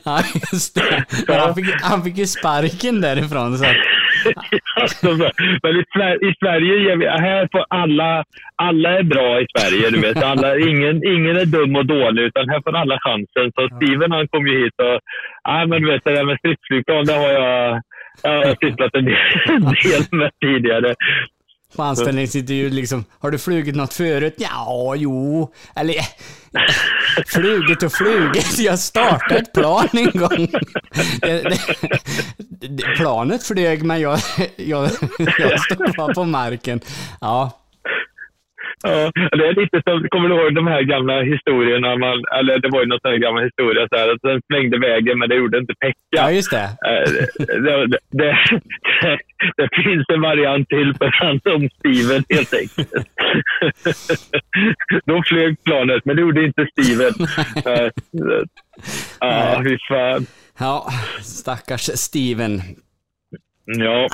[0.05, 0.19] ja,
[0.51, 1.05] just det.
[1.27, 3.75] Men han, fick, han fick ju sparken därifrån, så att...
[4.81, 5.07] Alltså,
[5.63, 5.83] men i,
[6.29, 8.23] i Sverige här får alla,
[8.55, 9.89] alla är bra i Sverige.
[9.89, 10.23] Du vet.
[10.23, 13.51] Alla, ingen, ingen är dum och dålig, utan här får alla chansen.
[13.55, 14.99] Så Steven han kom ju hit och,
[15.43, 17.81] ja men du vet det där med stridsflygplan, det har jag,
[18.23, 20.95] jag har sysslat en del, med tidigare.
[21.75, 24.35] På anställningsintervju liksom, har du flugit något förut?
[24.37, 25.51] Ja, jo.
[25.75, 25.95] Eller,
[27.27, 28.59] flugit och flugit.
[28.59, 30.47] Jag startade ett plan en gång.
[31.21, 34.19] Det, det, det, planet flög, men jag,
[34.55, 34.89] jag,
[35.39, 36.79] jag stod kvar på marken.
[37.21, 37.60] Ja,
[38.83, 41.95] Ja, det är lite som, kommer du ihåg de här gamla historierna?
[41.97, 44.77] Man, eller det var ju någon sån här gammal historia så här, att den svängde
[44.79, 45.97] vägen men det gjorde inte Pekka.
[46.09, 46.63] ja just det.
[46.89, 47.11] Eh,
[47.65, 49.17] det, det, det,
[49.57, 52.89] det finns en variant till för han som Steven helt enkelt.
[55.05, 57.13] Då flög planet, men det gjorde inte Steven.
[57.65, 57.89] Eh,
[59.19, 60.25] Ja, fy fan.
[60.59, 60.87] Ja,
[61.21, 62.61] stackars Steven.
[63.65, 64.07] Ja.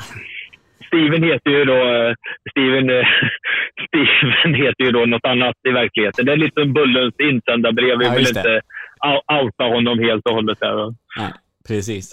[0.88, 2.14] Steven heter ju då, eh,
[2.50, 3.06] Steven, eh,
[3.88, 6.26] Steven heter ju då något annat i verkligheten.
[6.26, 7.98] Det är lite som Bullens insändarbrev.
[7.98, 8.60] Vi Ja, vill inte
[9.06, 10.60] ou- outa honom helt och hållet.
[10.60, 10.74] Där.
[10.74, 10.94] va.
[11.18, 11.32] Nej,
[11.68, 12.10] precis.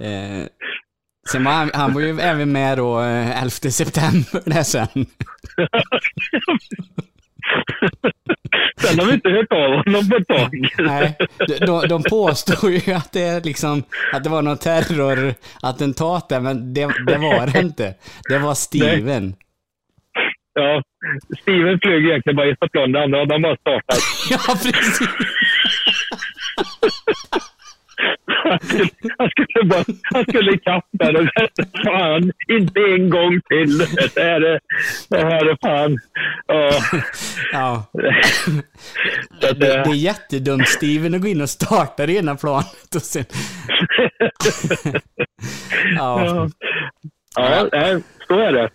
[0.00, 0.46] Eh,
[1.30, 4.88] sen var han, han var ju även med då eh, 11 september där sen.
[8.80, 10.68] Sen har vi inte hört av honom på ett tag.
[10.78, 11.16] Nej,
[11.66, 16.80] de, de, påstår ju att det, liksom, att det var någon terrorattentat där, men det,
[17.06, 17.94] det var det inte.
[18.28, 19.34] Det var Steven.
[20.54, 20.82] Ja,
[21.40, 23.98] Steven flög egentligen bara ett plan, det andra hade han bara startat.
[24.30, 25.08] Ja, precis.
[28.60, 28.88] Han skulle,
[29.18, 31.28] han skulle, bara, han skulle ikapp där och
[31.84, 33.78] fan, inte en gång till.
[34.14, 34.60] Det här är,
[35.08, 35.98] det här är fan.
[36.46, 36.70] Ja.
[37.52, 37.84] Ja.
[39.40, 43.02] Det, det eh, är jättedumt Steven att gå in och starta det ena planet och
[43.02, 43.24] sen...
[45.96, 46.48] Ja.
[47.36, 48.70] ja, ja, så är det.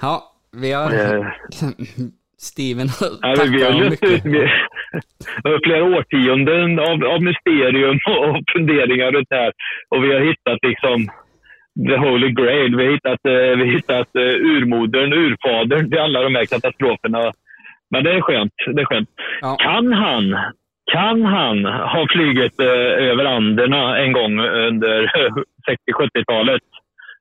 [0.00, 0.90] Ja, vi har...
[2.48, 2.86] Steven
[3.22, 4.24] men tackar vi har mycket.
[4.24, 4.48] vi-
[5.64, 9.52] flera årtionden av, av mysterium och funderingar runt det här.
[9.88, 11.06] Och vi har hittat liksom
[11.88, 12.76] the holy grail.
[12.76, 14.22] Vi har hittat, eh, vi har hittat eh,
[14.54, 17.32] urmodern, urfadern till alla de här katastroferna.
[17.90, 18.52] Men det är skönt.
[18.74, 19.08] Det är skönt.
[19.40, 19.56] Ja.
[19.60, 20.36] Kan han
[20.92, 22.66] kan han ha flugit eh,
[23.10, 25.02] över Anderna en gång under
[25.90, 26.62] 60-70-talet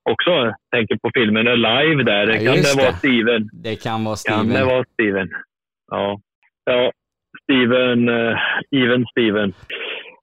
[0.09, 0.53] också?
[0.75, 2.27] Tänker på filmen Alive där.
[2.27, 2.97] Ja, kan just det vara det.
[2.97, 3.49] Steven?
[3.53, 4.67] Det kan vara Kan det Steven.
[4.67, 5.29] vara Steven?
[5.91, 6.19] Ja.
[6.65, 6.91] Ja,
[7.43, 8.37] Steven, uh,
[8.71, 9.53] even Steven.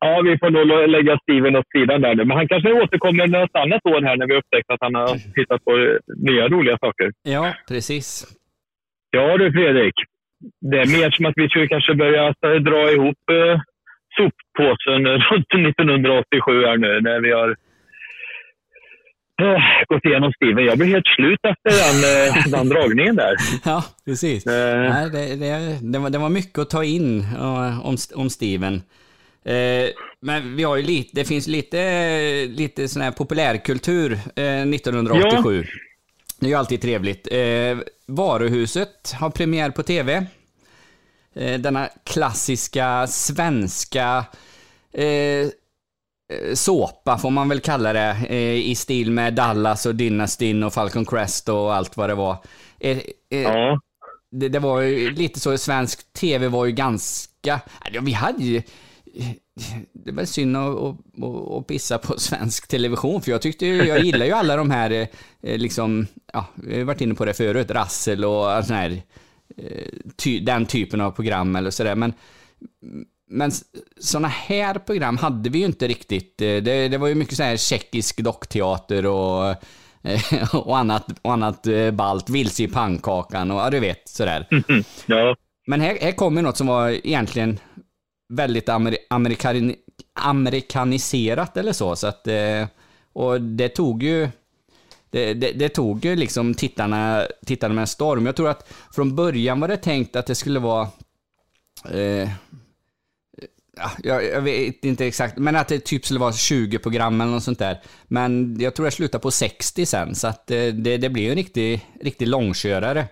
[0.01, 2.25] Ja, vi får nog lägga Steven åt sidan där nu.
[2.25, 5.65] Men han kanske återkommer något annat år här när vi upptäckt att han har hittat
[5.65, 7.13] på eh, nya roliga saker.
[7.23, 8.25] Ja, precis.
[9.11, 9.95] Ja du Fredrik.
[10.71, 13.61] Det är mer som att vi skulle kanske börja eh, dra ihop eh,
[14.17, 17.57] soppåsen runt 1987 här nu när vi har eh,
[19.89, 20.65] gått igenom Steven.
[20.65, 23.35] Jag blir helt slut efter den, eh, den dragningen där.
[23.65, 24.47] Ja, precis.
[24.47, 28.83] Eh, Nej, det, det, det, var, det var mycket att ta in om, om Steven.
[29.45, 29.89] Eh,
[30.21, 35.65] men vi har ju lite, det finns lite, lite sån här populärkultur eh, 1987.
[36.41, 37.29] Det är ju alltid trevligt.
[37.33, 40.27] Eh, Varuhuset har premiär på TV.
[41.37, 44.25] Eh, denna klassiska svenska
[44.93, 45.47] eh, eh,
[46.55, 51.07] såpa, får man väl kalla det, eh, i stil med Dallas och Dynastin och Falcon
[51.07, 52.37] Crest och allt vad det var.
[52.81, 52.99] Eh,
[53.31, 53.81] eh, ja.
[54.31, 57.61] det, det var ju lite så, svensk tv var ju ganska,
[58.03, 58.63] vi hade ju,
[59.93, 64.05] det var synd att, att, att, pissa på svensk television, för jag tyckte ju, jag
[64.05, 64.91] gillar ju alla de här,
[65.43, 69.03] eh, liksom, ja, vi har varit inne på det förut, Rassel och sån här,
[69.57, 72.13] eh, den typen av program eller sådär, men
[73.29, 73.51] men
[74.01, 76.43] sådana här program hade vi ju inte riktigt.
[76.43, 79.49] Eh, Det, det var ju mycket så här tjeckisk dockteater och,
[80.03, 82.31] eh, och annat, och annat eh, balt.
[82.31, 84.49] Vilse i pannkakan och ja, du vet sådär.
[85.07, 85.37] ja.
[85.67, 87.59] Men här, här kommer något som var egentligen
[88.29, 89.75] väldigt amer, amerikan,
[90.15, 91.97] amerikaniserat eller så.
[91.97, 92.29] så att,
[93.13, 94.29] och det tog ju
[95.11, 98.27] det, det, det tog ju liksom tittarna, tittarna med en storm.
[98.27, 100.89] Jag tror att från början var det tänkt att det skulle vara
[101.91, 102.29] eh,
[104.03, 107.43] jag, jag vet inte exakt, men att det typ skulle vara 20 program eller något
[107.43, 107.79] sånt där.
[108.09, 111.37] Men jag tror det slutar på 60 sen, så att eh, det, det blir en
[111.37, 113.05] riktig, riktig långkörare.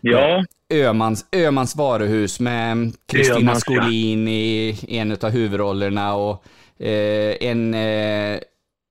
[0.00, 0.44] Ja.
[0.72, 3.54] Ömans, Ömans varuhus med Kristina.
[3.54, 6.44] Skolin i en av huvudrollerna och
[6.78, 8.38] eh, en, eh,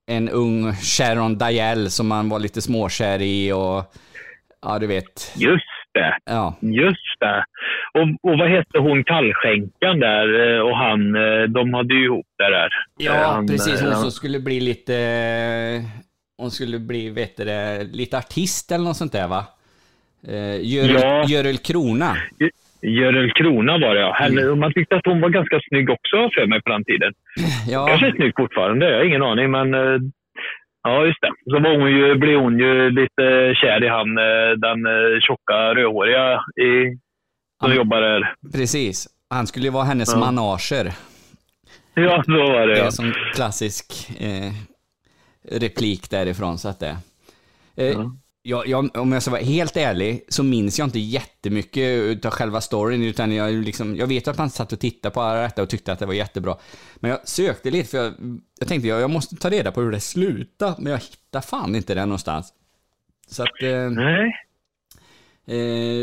[0.07, 3.93] en ung Sharon Dial som man var lite småkär i och
[4.61, 5.31] ja, du vet.
[5.35, 6.17] Just det.
[6.25, 6.55] Ja.
[6.61, 7.45] Just det.
[7.93, 12.25] Och, och vad hette hon kallskänkan där eh, och han, eh, de hade ju ihop
[12.37, 12.69] det där.
[12.97, 13.81] Ja, Eh, han, precis.
[13.81, 14.93] Hon som skulle bli lite...
[16.37, 19.43] Hon skulle bli, vet du det, lite artist eller något sånt där va?
[20.61, 21.23] Görel, Ja.
[21.27, 22.11] Görel Krona.
[22.81, 24.13] Görel Krona var det ja.
[24.13, 27.13] Henne, Man tyckte att hon var ganska snygg också för mig på den tiden.
[27.67, 29.51] Ja, Kanske snygg fortfarande, jag har ingen aning.
[29.51, 29.73] Men
[30.83, 31.31] ja, just det.
[31.51, 34.15] Så var hon ju, blev hon ju lite kär i han,
[34.65, 34.79] den
[35.21, 36.33] tjocka rödhåriga
[36.67, 36.97] i,
[37.61, 37.75] som Ja.
[37.77, 38.35] jobbar där.
[38.51, 39.07] precis.
[39.29, 40.19] Han skulle ju vara hennes Ja.
[40.19, 40.93] manager.
[41.93, 42.91] Ja, så var det Det är ja.
[42.91, 44.53] som klassisk eh,
[45.49, 46.97] replik därifrån, så att det...
[47.75, 48.01] Eh,
[48.43, 52.61] jag, jag, om jag ska vara helt ärlig så minns jag inte jättemycket av själva
[52.61, 55.69] storyn, utan jag, liksom, jag vet att man satt och tittade på alla detta och
[55.69, 56.57] tyckte att det var jättebra.
[56.95, 58.13] Men jag sökte lite, för jag,
[58.59, 61.75] jag tänkte jag, jag måste ta reda på hur det slutade, men jag hittade fan
[61.75, 62.53] inte det någonstans.
[63.27, 63.61] Så att...
[63.63, 64.33] Eh, Nej.
[65.47, 65.55] Eh,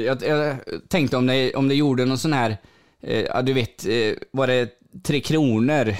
[0.04, 0.56] jag, jag
[0.88, 2.56] tänkte om det, om det gjorde någon sån här,
[3.02, 4.68] eh, ja du vet, eh, var det
[5.06, 5.94] Tre Kronor eh,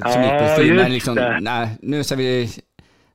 [0.00, 1.38] som Ja, gick på stil, just men liksom, det.
[1.40, 2.48] nej, nu ska vi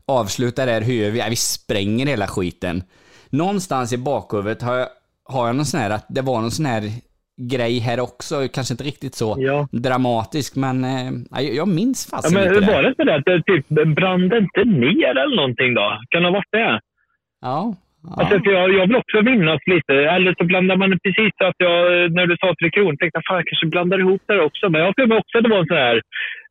[0.06, 1.20] avsluta det här, hur vi?
[1.20, 2.84] Ja, vi spränger hela skiten.
[3.30, 4.88] Någonstans i bakhuvudet har jag,
[5.26, 6.84] har jag någon sån här, att det var någon sån här
[7.42, 8.48] grej här också.
[8.54, 9.68] Kanske inte riktigt så Ja.
[9.72, 12.84] dramatisk, men eh, jag, minns Ja, fasen men lite var där.
[12.84, 16.00] det inte det att det typ brann det inte ner eller någonting då?
[16.10, 16.82] Kan det ha varit det?
[17.42, 17.76] Ja.
[18.18, 19.94] Alltså, för jag, jag vill också minnas lite.
[19.94, 23.38] Eller så blandar man precis att jag, när du sa Tre Kronor, tänkte jag fan
[23.38, 24.70] jag kanske blandar ihop det också.
[24.70, 25.96] Men jag mig också att det var en sån här...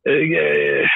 [0.09, 0.87] Eh,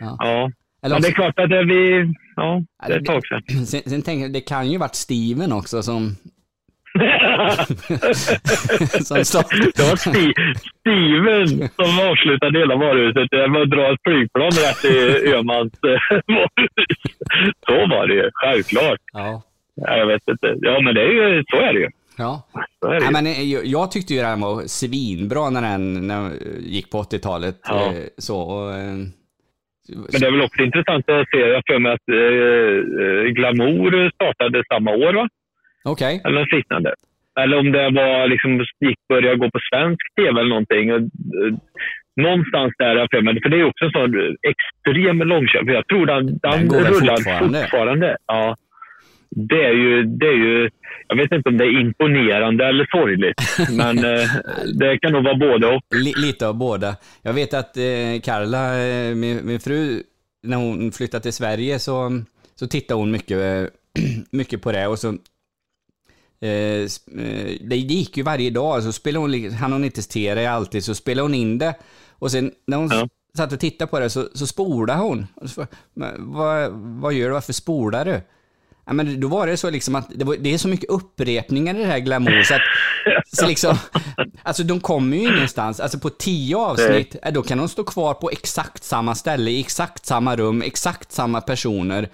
[0.00, 0.16] Ja.
[0.18, 0.50] ja.
[0.84, 2.12] Eller Men det är klart att det, vi...
[2.36, 3.42] Ja, det är ett tag sedan.
[3.66, 6.16] Sen, sen tänker jag, det kan ju varit Steven också som...
[9.24, 9.42] som.
[9.76, 14.98] Det var Sti- Steven som avslutade hela varuhuset med att dra ett flygplan rätt i
[15.34, 15.72] Öhmans
[16.26, 16.98] varuhus.
[17.66, 19.00] Så var det ju, självklart.
[19.12, 19.42] Ja.
[19.74, 20.54] Ja, Jag vet inte.
[20.60, 21.88] Ja, men det är ju, så är det ju.
[22.18, 22.42] Ja.
[22.80, 26.98] Det men eh, jag, tyckte ju den var svinbra när den, när den gick på
[26.98, 27.54] 80-talet.
[27.68, 27.86] Ja.
[27.86, 28.94] eh, Så, och, eh,
[30.12, 34.10] Men det är väl också intressant att se, jag för mig att eh, eh, Glamour
[34.14, 35.28] startade samma år, va?
[35.84, 36.20] Okej.
[36.24, 36.94] Eller något liknande.
[37.40, 38.50] Eller om det var liksom,
[38.80, 40.92] gick började gå på svensk tv eller någonting.
[40.92, 41.52] Och, eh,
[42.16, 43.42] någonstans där jag för mig.
[43.42, 45.74] För det är också en sån extrem långkörning.
[45.74, 47.60] Jag tror den, den, Den går rullar fortfarande?
[47.60, 48.16] fortfarande.
[48.26, 48.56] Ja.
[49.36, 50.70] Det är, ju, det är ju...
[51.08, 53.40] Jag vet inte om det är imponerande eller sorgligt.
[53.76, 54.28] men eh,
[54.78, 55.82] det kan nog vara både och.
[55.94, 56.96] Li, lite av båda.
[57.22, 60.02] Jag vet att eh, Carla, eh, min, min fru,
[60.42, 62.22] när hon flyttade till Sverige så,
[62.54, 63.70] så tittade hon mycket, eh,
[64.30, 66.88] mycket på det och så eh,
[67.60, 71.24] det gick ju varje dag, så spelade hon, hann hon inte det alltid, så spelade
[71.24, 71.74] hon in det
[72.10, 73.08] och sen när hon Ja.
[73.36, 75.26] satt och tittade på det så, så spolade hon.
[75.46, 75.66] Så,
[76.18, 78.20] vad, vad gör du, varför spolar du?
[78.86, 81.74] Ja, men då var det så liksom att det, var, det är så mycket upprepningar
[81.74, 82.62] i det här glamour så att
[83.32, 83.78] så liksom,
[84.42, 85.80] alltså de kommer ju ingenstans.
[85.80, 89.60] Alltså på tio avsnitt, eh, då kan de stå kvar på exakt samma ställe, i
[89.60, 92.08] exakt samma rum, exakt samma personer.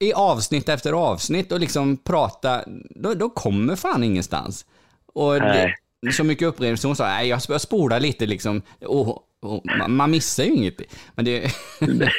[0.00, 4.66] I avsnitt efter avsnitt och liksom prata, då, då kommer fan ingenstans.
[5.14, 5.74] Och det,
[6.12, 9.08] så mycket upprepning, så hon sa, nej jag jag spolar lite liksom, och,
[9.40, 10.74] och, man, missar ju inget.
[11.14, 11.52] Men det...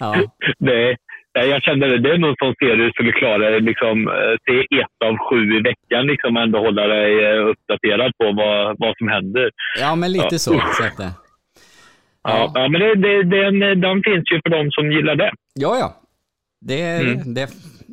[0.00, 0.16] ja.
[0.58, 0.96] Nej,
[1.44, 1.98] jag kände det.
[1.98, 5.62] Det är någon sån serie du skulle klara liksom, eh, se ett av sju i
[5.62, 6.06] veckan.
[6.06, 9.50] Liksom, ändå hålla dig eh, uppdaterad på vad, vad som händer.
[9.80, 10.38] ja, men lite Ja.
[10.38, 10.50] så.
[10.78, 11.10] så att, eh,
[12.22, 15.30] Ja, ja men det, det, den, den finns ju för de som gillar det.
[15.54, 15.94] Ja, ja.
[16.60, 17.34] Det, Mm.
[17.34, 17.48] det,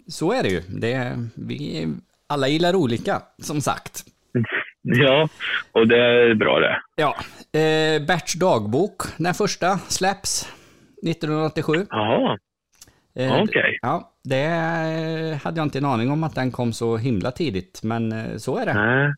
[0.07, 0.61] så är det ju.
[0.81, 1.11] Det,
[1.47, 1.87] vi,
[2.29, 4.03] alla gillar olika, som sagt.
[4.87, 5.27] Ja,
[5.71, 6.77] och det är bra det.
[6.95, 7.15] Ja.
[7.59, 10.53] Eh, Berts dagbok, den första, släpps
[11.07, 11.73] 1987.
[11.89, 12.37] Jaha,
[13.20, 13.78] Eh, okej.
[13.82, 14.45] Ja, det
[15.43, 18.57] hade jag inte en aning om att den kom så himla tidigt, men eh, så
[18.61, 18.74] är det.
[18.74, 19.13] Nej.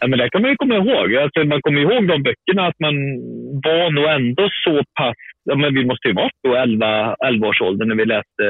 [0.00, 1.14] Ja, men det kan man ju komma ihåg.
[1.16, 2.94] Alltså, man kommer ihåg de böckerna, att man
[3.66, 5.16] var nog ändå så pass...
[5.44, 8.44] Ja, men vi måste ju varit då 11, 11 års ålder när vi läste...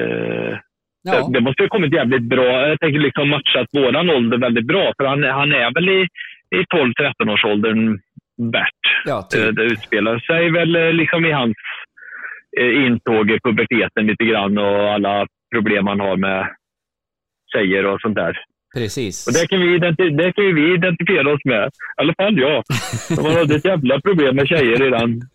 [0.00, 0.58] Eh,
[1.02, 2.68] Ja, Det måste ju ha kommit jävligt bra.
[2.68, 4.92] Jag tänker liksom matchat våran ålder väldigt bra.
[4.96, 6.00] För han, han är väl i,
[6.56, 6.62] i
[7.26, 8.00] 12-13 års åldern
[8.52, 8.82] Bert.
[9.04, 9.56] ja Eh, typ.
[9.56, 11.56] Det utspelar sig väl liksom i hans
[12.86, 16.48] intåg i puberteten lite grann och alla problem han har med
[17.52, 18.38] tjejer och sånt där.
[18.74, 19.26] Precis.
[19.26, 19.78] Och det kan, vi
[20.10, 21.66] det kan vi identifiera oss med.
[21.66, 22.64] I alla fall jag.
[23.22, 25.20] Man hade ett jävla problem med tjejer redan.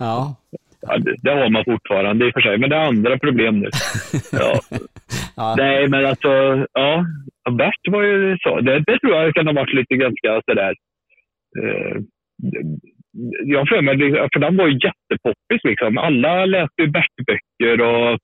[0.00, 0.36] Ja.
[0.80, 3.58] Ja, det, det har man fortfarande i och för sig, men det är andra problem
[3.60, 3.70] nu.
[4.32, 4.60] Ja.
[5.36, 5.54] Ja.
[5.58, 6.28] Nej, men alltså,
[6.72, 7.04] ja.
[7.50, 8.60] Bert var ju så.
[8.60, 10.74] Det, det tror jag kan ha varit lite ganska sådär.
[11.62, 11.96] Eh,
[13.44, 13.94] jag för mig,
[14.32, 15.98] för den var ju jättepoppis liksom.
[15.98, 18.18] Alla läste ju Bert-böcker och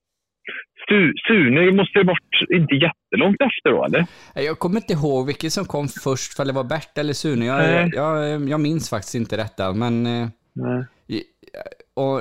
[0.91, 4.07] Su- Sune måste ju varit inte jättelångt efter då, eller?
[4.35, 7.47] Jag kommer inte ihåg vilket som kom först, för det var Bert eller Sune.
[7.47, 7.91] Jag, Nej.
[7.95, 10.07] jag, jag minns faktiskt inte detta, men...
[10.07, 10.85] eh, Nej.
[11.97, 12.20] Och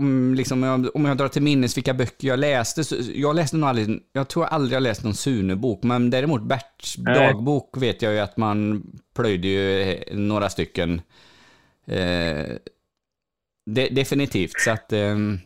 [0.00, 3.56] om, liksom, jag- om jag drar till minnes vilka böcker jag läste, så jag läste
[3.56, 8.12] nog aldrig, jag tror aldrig jag läst någon Sune-bok, men däremot Berts dagbok vet jag
[8.12, 8.82] ju att man
[9.16, 11.00] plöjde ju eh, några stycken.
[11.92, 12.56] Eh,
[13.74, 14.92] de, definitivt, så att...
[14.92, 15.38] ehm,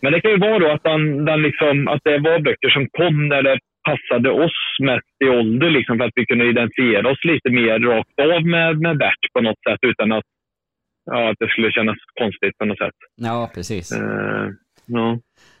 [0.00, 2.88] Men det kan ju vara då att, den, den liksom, att det var böcker som
[2.88, 7.24] kom när det passade oss mest i ålder, liksom, för att vi kunde identifiera oss
[7.24, 10.24] lite mer rakt av med, med Bert på något sätt utan att,
[11.04, 12.94] ja, att det skulle kännas konstigt på något sätt.
[13.16, 13.92] ja, precis.
[13.92, 14.48] Eh,
[14.86, 15.18] ja.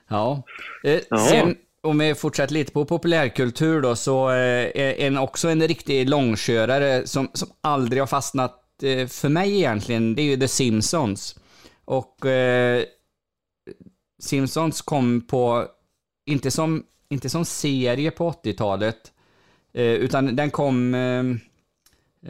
[0.08, 0.42] Ja.
[0.84, 1.16] Eh, Ja.
[1.16, 6.08] Sen, om vi fortsätter lite på populärkultur då, så eh, är en, också en riktig
[6.10, 8.52] långkörare som, som aldrig har fastnat
[9.08, 11.38] för mig egentligen, det är ju The Simpsons.
[11.84, 12.84] Och eh,
[14.22, 15.66] Simpsons kom på,
[16.26, 19.12] inte som, inte som serie på 80-talet,
[19.72, 21.24] eh, utan den kom, eh,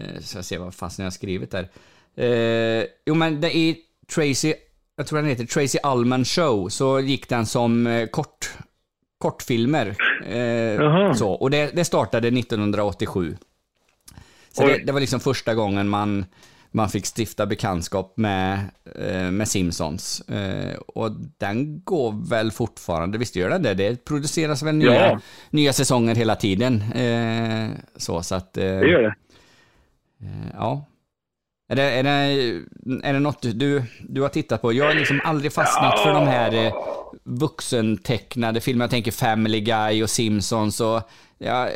[0.02, 1.68] eh, så jag ser vad fasen jag har skrivit där.
[2.16, 3.76] Eh, jo men det är
[4.14, 4.54] Tracy,
[4.96, 8.50] jag tror den heter Tracy Allman Show, så gick den som eh, kort,
[9.18, 9.96] kortfilmer.
[10.26, 11.30] Eh, så.
[11.30, 13.36] Och det, det startade 1987.
[14.52, 16.24] Så det, det var liksom första gången man,
[16.70, 18.58] man fick stifta bekantskap med,
[18.98, 20.20] eh, med Simpsons.
[20.20, 23.74] Eh, och den går väl fortfarande, visst gör den det?
[23.74, 25.20] Det produceras väl nya, Ja.
[25.50, 26.82] nya säsonger hela tiden.
[26.92, 28.52] Eh, så, så att...
[28.52, 29.14] Det gör det.
[30.54, 30.86] Ja.
[31.68, 32.10] Är det, är det,
[33.08, 34.72] är det något du, du har tittat på?
[34.72, 36.72] Jag har liksom aldrig fastnat för de här
[37.24, 38.84] vuxentecknade filmerna.
[38.84, 41.00] Jag tänker Family Guy och Simpsons och...
[41.38, 41.68] Ja,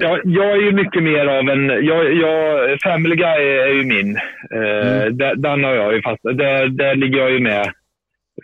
[0.00, 1.66] Ja, jag är ju mycket mer av en...
[1.86, 4.16] Jag, jag, Family Guy är ju min.
[4.54, 6.22] Eh, där- Den har jag ju fast...
[6.22, 7.72] Där, där ligger jag ju med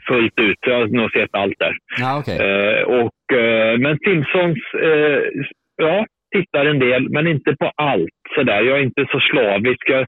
[0.09, 0.59] fullt ut.
[0.67, 1.73] Jag har nog sett allt där.
[1.99, 2.39] ja okej.
[2.39, 5.21] Eh, och, eh, men Simpsons, eh,
[5.77, 8.20] ja, tittar en del, men inte på allt.
[8.35, 8.63] Sådär.
[8.63, 9.85] Jag är inte så slavisk.
[9.91, 10.01] Jag,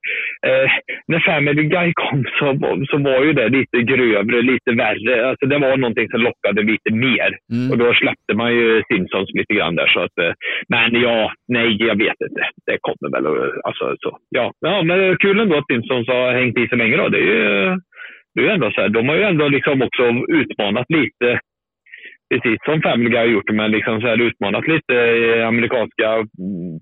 [0.47, 0.71] eh,
[1.09, 2.47] när Family Guy kom så,
[2.91, 5.29] så var ju det lite grövre, lite värre.
[5.29, 7.31] Alltså, det var någonting som lockade lite mer.
[7.53, 7.71] Mm.
[7.71, 9.87] Och då släppte man ju Simpsons lite grann där.
[9.87, 10.33] Så att, eh,
[10.69, 12.43] men ja, nej, jag vet inte.
[12.67, 14.19] Det kommer väl alltså, så.
[14.31, 14.53] Ja.
[14.61, 16.97] ja, men kul ändå att Simpsons har hängt i så länge.
[16.97, 17.09] Då.
[17.09, 17.77] Det är ju,
[18.35, 21.41] det är ändå så här, de har ju ändå liksom också utmanat lite
[22.33, 24.95] precis som Family Guy har gjort, men liksom så här utmanat lite
[25.47, 26.09] amerikanska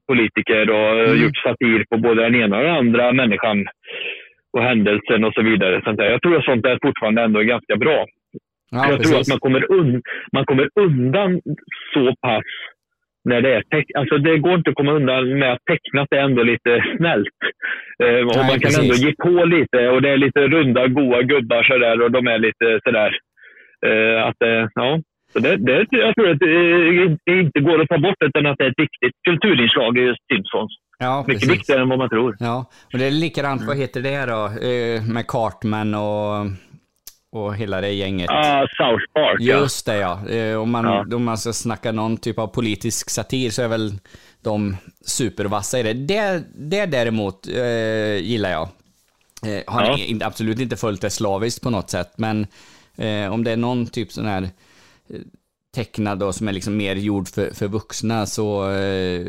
[0.09, 1.23] politiker och Mm.
[1.23, 3.67] gjort satir på både den ena och den andra människan
[4.53, 5.81] och händelsen och så vidare.
[5.85, 6.11] Sånt där.
[6.11, 8.07] Jag tror att sånt där fortfarande ändå är ganska bra.
[8.71, 9.29] Ja, jag tror att precis.
[9.33, 11.41] man kommer, un man kommer undan
[11.95, 12.45] så pass
[13.25, 13.63] när det är
[13.99, 17.39] alltså det går inte att komma undan med att tecknat är ändå lite snällt.
[18.05, 18.83] Eh, och Nej, man kan precis.
[18.83, 22.39] ändå ge på lite och det är lite runda, goa gubbar sådär och de är
[22.39, 23.13] lite sådär.
[23.87, 25.01] Eh, att, eh, ja.
[25.33, 28.65] Så det, det, jag tror att det, inte går att ta bort utan att det
[28.65, 30.73] är ett viktigt kulturinslag i just Simpsons.
[30.99, 31.59] Ja, Mycket precis.
[31.59, 32.37] viktigare än vad man tror.
[32.41, 34.47] Ja, och det är likadant, vad heter det då?
[34.69, 36.47] Eh, med Cartman och,
[37.33, 38.31] och hela det gänget.
[38.31, 39.59] Ah, South Park, ja.
[39.61, 40.29] Just det ja.
[40.29, 41.17] Eh, Om man, Ja.
[41.17, 43.93] om man ska snacka någon typ av politisk satir så är väl
[44.43, 44.77] de
[45.07, 45.93] supervassa i det.
[45.93, 48.69] Det, det däremot eh, gillar jag.
[49.47, 50.27] Eh, har Ja.
[50.27, 52.47] absolut inte följt det slaviskt på något sätt, men
[52.99, 54.49] eh, om det är någon typ sån här
[55.75, 59.27] tecknad då som är liksom mer gjord för, för vuxna så, eh,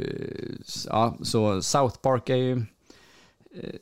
[0.87, 2.51] ja, så South Park är ju
[3.55, 3.75] eh,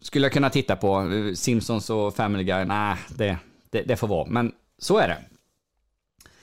[0.00, 1.12] skulle jag kunna titta på.
[1.34, 3.38] Simpsons och Family Guy, nej, det,
[3.70, 4.26] det, det får vara.
[4.30, 5.18] Men så är det.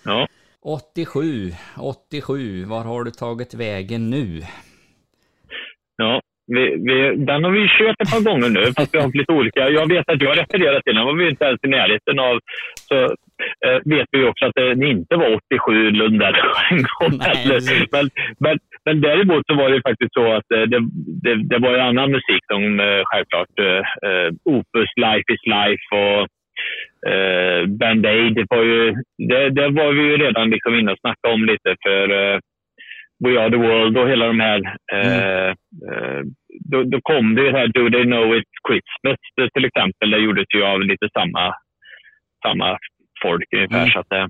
[0.04, 0.28] Ja.
[0.62, 4.46] 87, 87, var har du tagit vägen nu?
[5.96, 9.16] Ja, vi, vi, den har vi kört ett par gånger nu, fast vi har haft
[9.16, 9.70] lite olika.
[9.70, 12.40] Jag vet att jag refererat till den, var vi inte ens i närheten av.
[12.90, 12.96] Så
[13.66, 16.36] eh, vet vi också att det inte var 87 Lundell
[16.72, 17.60] en gång Nej.
[17.92, 20.80] Men, men, men däremot så var det faktiskt så att eh, det,
[21.24, 25.86] det, det var ju annan musik som eh, självklart eh, eh, Opus, Life is Life
[26.02, 26.22] och
[27.12, 28.36] eh, Band Aid.
[28.36, 28.94] Det var, ju,
[29.30, 32.08] det, det var vi ju redan liksom inne och snackade om lite för
[33.20, 34.78] We Are The World och hela de här.
[34.94, 36.22] Eh, eh,
[36.72, 40.12] då, då kom det ju här Do They Know It's Christmas eh, till exempel.
[40.12, 41.56] Det gjordes ju av lite samma,
[42.46, 42.78] samma
[43.22, 43.78] folk ungefär.
[43.78, 43.90] Mm.
[43.90, 44.28] Så att, eh,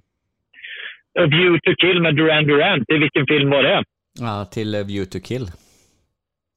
[1.20, 2.86] A View To Kill med Duran Duran.
[2.88, 3.84] I vilken film var det?
[4.20, 5.46] Ja, till eh, View to Kill.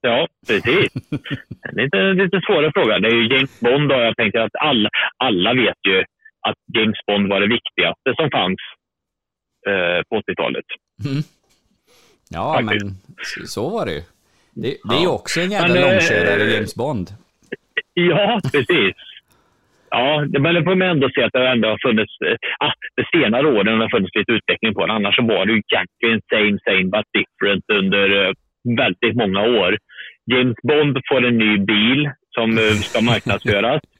[0.01, 0.95] Ja, precis.
[1.81, 2.99] lite, lite svåra fråga.
[2.99, 6.05] Det är ju James Bond och jag tänker att alla, alla vet ju
[6.49, 8.61] att James Bond var det viktigaste som fanns
[9.68, 10.64] eh, på 80-talet.
[11.05, 11.22] Mm.
[12.31, 12.85] Ja, Faktiskt.
[12.85, 14.03] men så, var det ju.
[14.55, 17.09] Det, det är ju också en jävla Men, eh, långkörare, James Bond.
[17.95, 18.95] Ja, precis.
[19.91, 22.12] Ja, men det får man ändå se att det ändå har funnits...
[22.59, 24.93] Ah, de senare åren har det funnits lite utveckling på det.
[24.93, 28.33] Annars så var det ju egentligen same, same but different under eh,
[28.77, 29.79] väldigt många år.
[30.33, 33.83] James Bond får en ny bil som ska marknadsföras.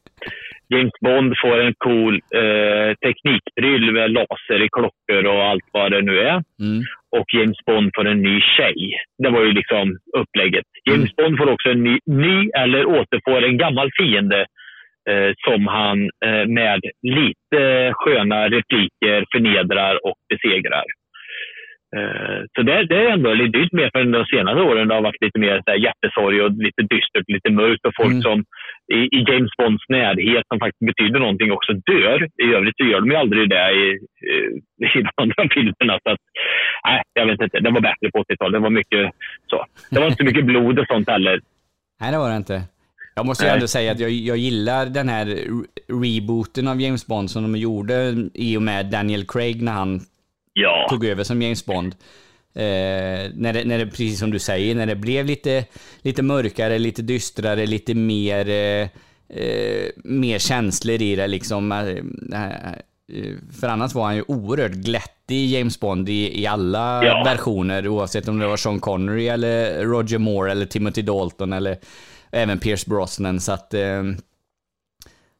[0.69, 6.03] James Bond får en cool eh, teknikpryl med laser i klockor och allt vad det
[6.03, 6.43] nu är.
[6.61, 6.83] Mm.
[7.17, 8.79] Och James Bond får en ny tjej.
[9.23, 10.65] Det var ju liksom upplägget.
[10.91, 14.41] James Bond får också en ny, ny eller återfår en gammal fiende
[15.11, 20.85] eh, som han eh, med lite sköna repliker förnedrar och besegrar.
[21.97, 24.89] Eh, så det, det är ändå lite dyrt mer för de senare åren.
[24.89, 28.11] Det har varit lite mer så här, hjärtesorg och lite dystert, lite mörkt och folk
[28.17, 28.23] Mm.
[28.23, 28.39] som
[28.99, 32.19] i, i James Bonds närhet som faktiskt betyder någonting också dör.
[32.45, 33.85] I övrigt så gör de ju aldrig det i,
[34.99, 35.95] i, de andra filmerna.
[36.03, 36.23] Så att,
[36.89, 37.61] nej, jag vet inte.
[37.61, 38.53] Det var bättre på 80-talet.
[38.53, 39.05] Det var mycket
[39.51, 39.65] så.
[39.91, 41.41] Det var inte så mycket blod och sånt heller.
[42.01, 42.63] Nej, det var det inte.
[43.19, 45.65] Jag måste ju ändå säga att jag, jag gillar den här re-
[46.05, 47.95] rebooten av James Bond som de gjorde
[48.35, 50.01] i och med Daniel Craig när han
[50.59, 50.87] Ja.
[50.91, 51.95] tog över som James Bond.
[52.55, 55.65] Eh, när, det, när det, precis som du säger, när det blev lite,
[56.03, 58.89] lite mörkare, lite dystrare, lite mer, eh,
[59.39, 61.73] eh, mer känslor i det liksom.
[61.73, 61.89] Eh,
[62.39, 67.23] eh, för annars var han ju oerhört glättig James Bond i, i alla Ja.
[67.25, 71.77] versioner, oavsett om det var Sean Connery eller Roger Moore eller Timothy Dalton eller
[72.31, 73.41] även Pierce Brosnan.
[73.41, 73.75] Så att...
[73.75, 73.99] Eh,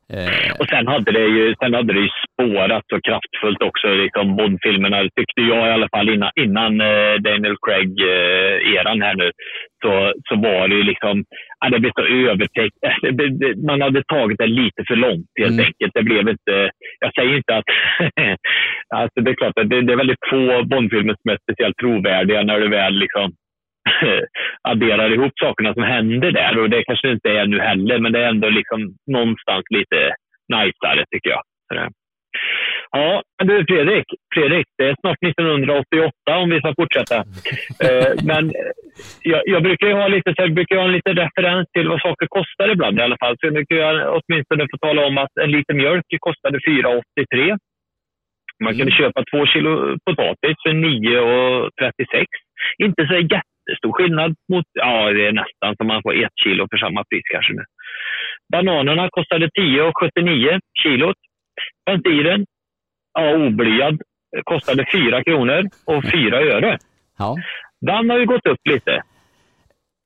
[0.09, 4.37] eh, Och sen hade det ju, sen hade det ju spårat så kraftfullt också, liksom
[4.37, 9.31] Bond-filmerna, tyckte jag i alla fall innan, innan eh, Daniel Craig-eran här nu,
[9.85, 11.25] så, så var det ju liksom,
[11.61, 12.77] ja, det blev så övertäckt.
[13.13, 15.67] Det, man hade tagit det lite för långt helt Mm.
[15.67, 15.93] enkelt.
[15.95, 16.71] Det blev inte,
[17.01, 17.65] jag säger inte att,
[18.95, 22.61] alltså det är klart det, det är väldigt få Bond-filmer som är speciellt trovärdiga när
[22.61, 23.33] du väl liksom
[24.69, 26.59] adderar ihop sakerna som händer där.
[26.59, 28.81] Och det kanske inte är nu heller, men det är ändå liksom
[29.13, 30.15] någonstans lite
[30.53, 31.43] najsare tycker jag.
[32.91, 36.13] Ja, du Fredrik, Fredrik, det är snart 1988
[36.43, 37.17] om vi ska fortsätta.
[37.87, 38.73] Eh, men eh,
[39.23, 42.01] jag, jag brukar ju ha lite, så jag brukar ha en liten referens till vad
[42.01, 43.35] saker kostar ibland i alla fall.
[43.39, 47.59] Så jag brukar jag åtminstone få tala om att en liter mjölk kostade 4,83.
[48.65, 49.71] Man kunde köpa två kilo
[50.07, 52.25] potatis för 9,36.
[52.79, 56.79] Inte så jättestor skillnad mot, ja det är nästan som man får ett kilo för
[56.79, 57.65] samma pris kanske nu.
[58.53, 61.17] Bananerna kostade 10,79 kilot.
[61.87, 62.47] Bensinen,
[63.17, 64.01] ja oblyad,
[64.45, 66.79] kostade 4 kronor och 4 öre.
[67.19, 67.37] ja.
[67.81, 69.03] Den har ju gått upp lite.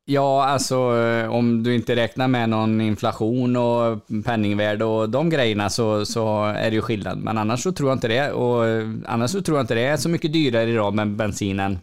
[0.04, 5.70] Ja, alltså eh, om du inte räknar med någon inflation och penningvärde och de grejerna
[5.70, 7.18] så, så är det ju skillnad.
[7.18, 8.32] Men annars så tror jag inte det.
[8.32, 11.78] Och eh, annars så tror jag inte det är så mycket dyrare idag med bensinen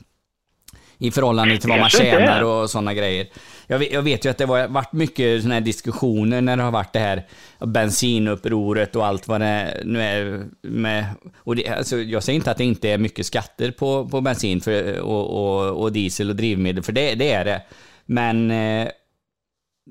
[0.98, 3.28] i förhållande till vad man tjänar och sådana grejer.
[3.68, 6.64] Jag vet, jag vet ju att det har varit mycket såna här diskussioner när det
[6.64, 7.28] har varit det här
[7.60, 11.06] bensinupproret och allt vad det nu är med...
[11.38, 14.62] Och det, alltså, jag säger inte att det inte är mycket skatter på, på bensin
[14.62, 17.62] för, och, och, och diesel och drivmedel, för det, det är det.
[18.06, 18.88] Men eh,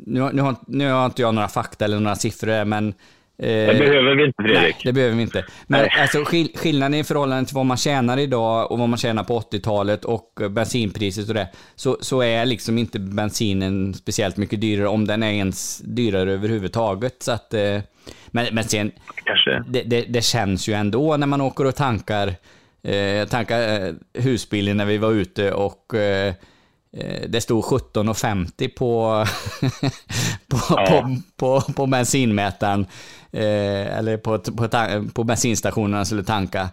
[0.07, 2.94] nu, nu, har, nu har inte jag några fakta eller några siffror, men...
[3.39, 4.62] eh, Det behöver vi inte Fredrik.
[4.62, 5.45] Nej, det behöver vi inte.
[5.66, 5.91] Men Nej.
[6.01, 9.41] alltså, skill skillnaden i förhållande till vad man tjänar idag och vad man tjänar på
[9.41, 14.89] 80-talet och eh, bensinpriset och det, så, så är liksom inte bensinen speciellt mycket dyrare,
[14.89, 17.22] om den är ens dyrare överhuvudtaget.
[17.22, 17.78] Så att, eh,
[18.26, 18.93] men, men sen,
[19.24, 19.64] Kanske.
[19.68, 22.34] det, det, det känns ju ändå när man åker och tankar,
[22.82, 26.34] eh, tankar eh, husbilen när vi var ute och eh, eh,
[27.28, 29.24] det stod 17,50 på,
[30.51, 30.87] på, Ja.
[31.37, 32.87] på, på, på bensinmätaren,
[33.32, 34.68] eh, eller på, på,
[35.14, 36.68] på bensinstationen man skulle tanka.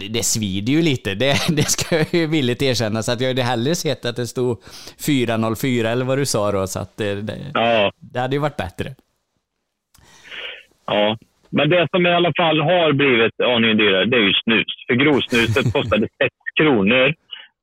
[0.00, 3.02] Det, det svider ju lite, det, det ska jag ju villigt erkänna.
[3.02, 4.62] Så att jag hade hellre sett att det stod
[5.06, 8.56] 404 eller vad du sa då, så att det, det, Ja, det hade ju varit
[8.56, 8.94] bättre.
[10.86, 11.16] ja.
[11.50, 14.66] Men det som i alla fall har blivit aningen dyrare, det är ju snus.
[14.86, 17.14] För grovsnuset kostade 6 kronor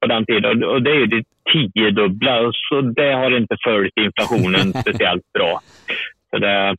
[0.06, 2.52] på den tiden och det är det tiodubbla.
[2.70, 5.60] Så det har inte följt inflationen speciellt bra.
[6.30, 6.76] Så det,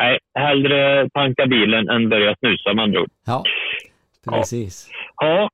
[0.00, 3.10] nej, hellre tanka bilen än börja snusa med andra ord.
[3.26, 3.44] Ja,
[4.30, 4.90] precis.
[5.16, 5.50] Ja,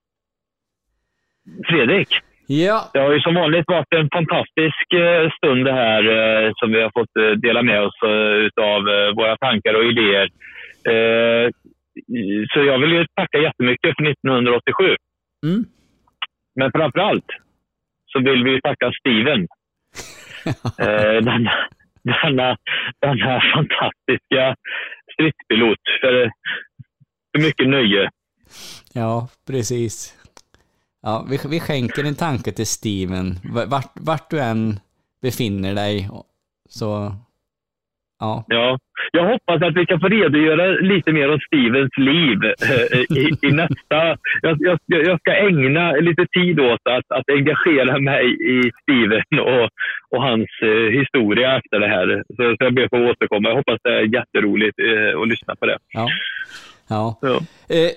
[1.68, 2.08] Fredrik.
[2.46, 6.72] Ja, Det har ju som vanligt varit en fantastisk eh, stund det här eh, som
[6.72, 10.28] vi har fått eh, dela med oss eh, våra tankar och idéer.
[12.52, 14.96] Så jag vill ju tacka jättemycket för 1987.
[15.46, 15.64] Mm.
[16.55, 17.26] Men framför allt
[18.07, 19.46] så vill vi tacka Steven.
[20.78, 21.52] Eh, denna,
[22.02, 22.57] denna,
[23.00, 24.57] denna fantastiska
[25.12, 26.30] stridspilot för,
[27.32, 28.11] för mycket nöje.
[28.92, 30.14] Ja, precis.
[31.02, 33.38] Ja, vi, vi skänker en tanke till Steven.
[33.68, 34.80] Vart, vart du än
[35.22, 36.09] befinner dig,
[36.68, 37.16] så...
[38.24, 38.78] Ja, Ja,
[39.12, 43.52] jag hoppas att vi kan få redogöra lite mer om Stevens liv eh, i, i
[43.52, 43.98] nästa...
[44.42, 49.68] Jag, jag, jag ska ägna lite tid åt att, att engagera mig i Steven och,
[50.10, 52.22] och hans eh, historia efter det här.
[52.36, 53.48] Så, så jag ber att få återkomma.
[53.48, 55.78] Jag hoppas det är jätteroligt eh, att lyssna på det.
[55.92, 56.08] ja.
[56.88, 57.18] ja.
[57.22, 57.36] Ja.
[57.68, 57.90] Eh,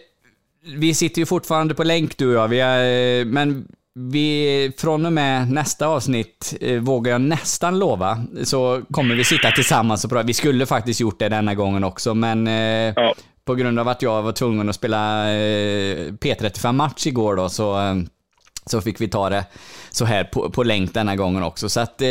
[0.80, 3.68] vi sitter ju fortfarande på länk du och jag, vi är, men
[3.98, 9.52] vi, från och med nästa avsnitt, eh, vågar jag nästan lova, så kommer vi sitta
[9.52, 10.24] tillsammans och prata.
[10.28, 13.16] Vi skulle faktiskt gjort det denna gången också, men eh, Ja.
[13.46, 17.96] på grund av att jag var tvungen att spela eh, P35-match igår då, så, eh,
[18.66, 19.46] så fick vi ta det
[19.92, 21.70] så här på, på länk denna gången också.
[21.70, 22.08] Så att eh,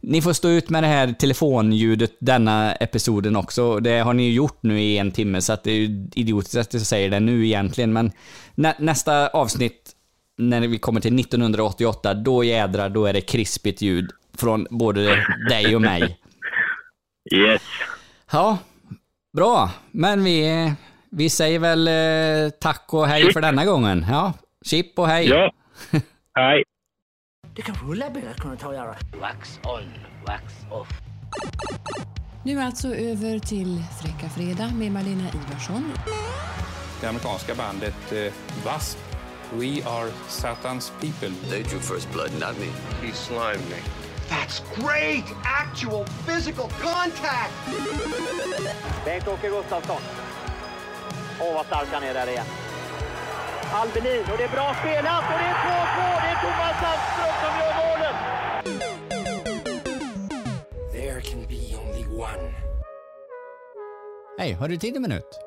[0.00, 3.80] ni får stå ut med det här telefonljudet denna episoden också.
[3.80, 6.74] Det har ni ju gjort nu i en timme, så att det är idiotiskt att
[6.74, 7.92] jag säger det nu egentligen.
[7.92, 8.12] Men
[8.54, 9.90] nä, nästa avsnitt,
[10.38, 15.76] när vi kommer till 1988, då jädrar, då är det krispigt ljud från både dig
[15.76, 16.18] och mig.
[17.34, 17.62] Yes.
[18.32, 18.58] Ja,
[19.36, 19.70] bra.
[19.90, 20.72] Men vi,
[21.10, 23.32] vi säger väl eh, tack och hej Chip.
[23.32, 24.06] för denna gången.
[24.10, 24.32] Ja,
[24.64, 25.28] chip och hej.
[25.28, 25.52] Ja.
[26.34, 26.64] Hej.
[27.56, 28.96] Det kan rulla bilar kunna ta och göra.
[29.20, 29.82] Wax on,
[30.26, 30.88] wax off.
[32.44, 35.92] Nu alltså över till Fräcka Fredag med Malena Ivarsson.
[37.00, 39.13] Det amerikanska bandet eh, W.A.S.P.
[39.52, 41.30] We are Satans people.
[41.48, 42.68] They drew first blood, not me.
[43.02, 43.76] He slimed me.
[44.28, 45.24] That's great!
[45.44, 47.52] Actual physical contact!
[49.04, 50.00] Bengt-Åke Gustafsson.
[51.40, 52.46] Åh, vad stark han är där igen.
[53.72, 56.22] Albelin, och det är bra spelat och det är 2-2!
[56.22, 58.16] Det är Thomas Sandström som gör målet!
[60.92, 62.54] There can be only one.
[64.38, 65.38] Hej, har du tid en minut?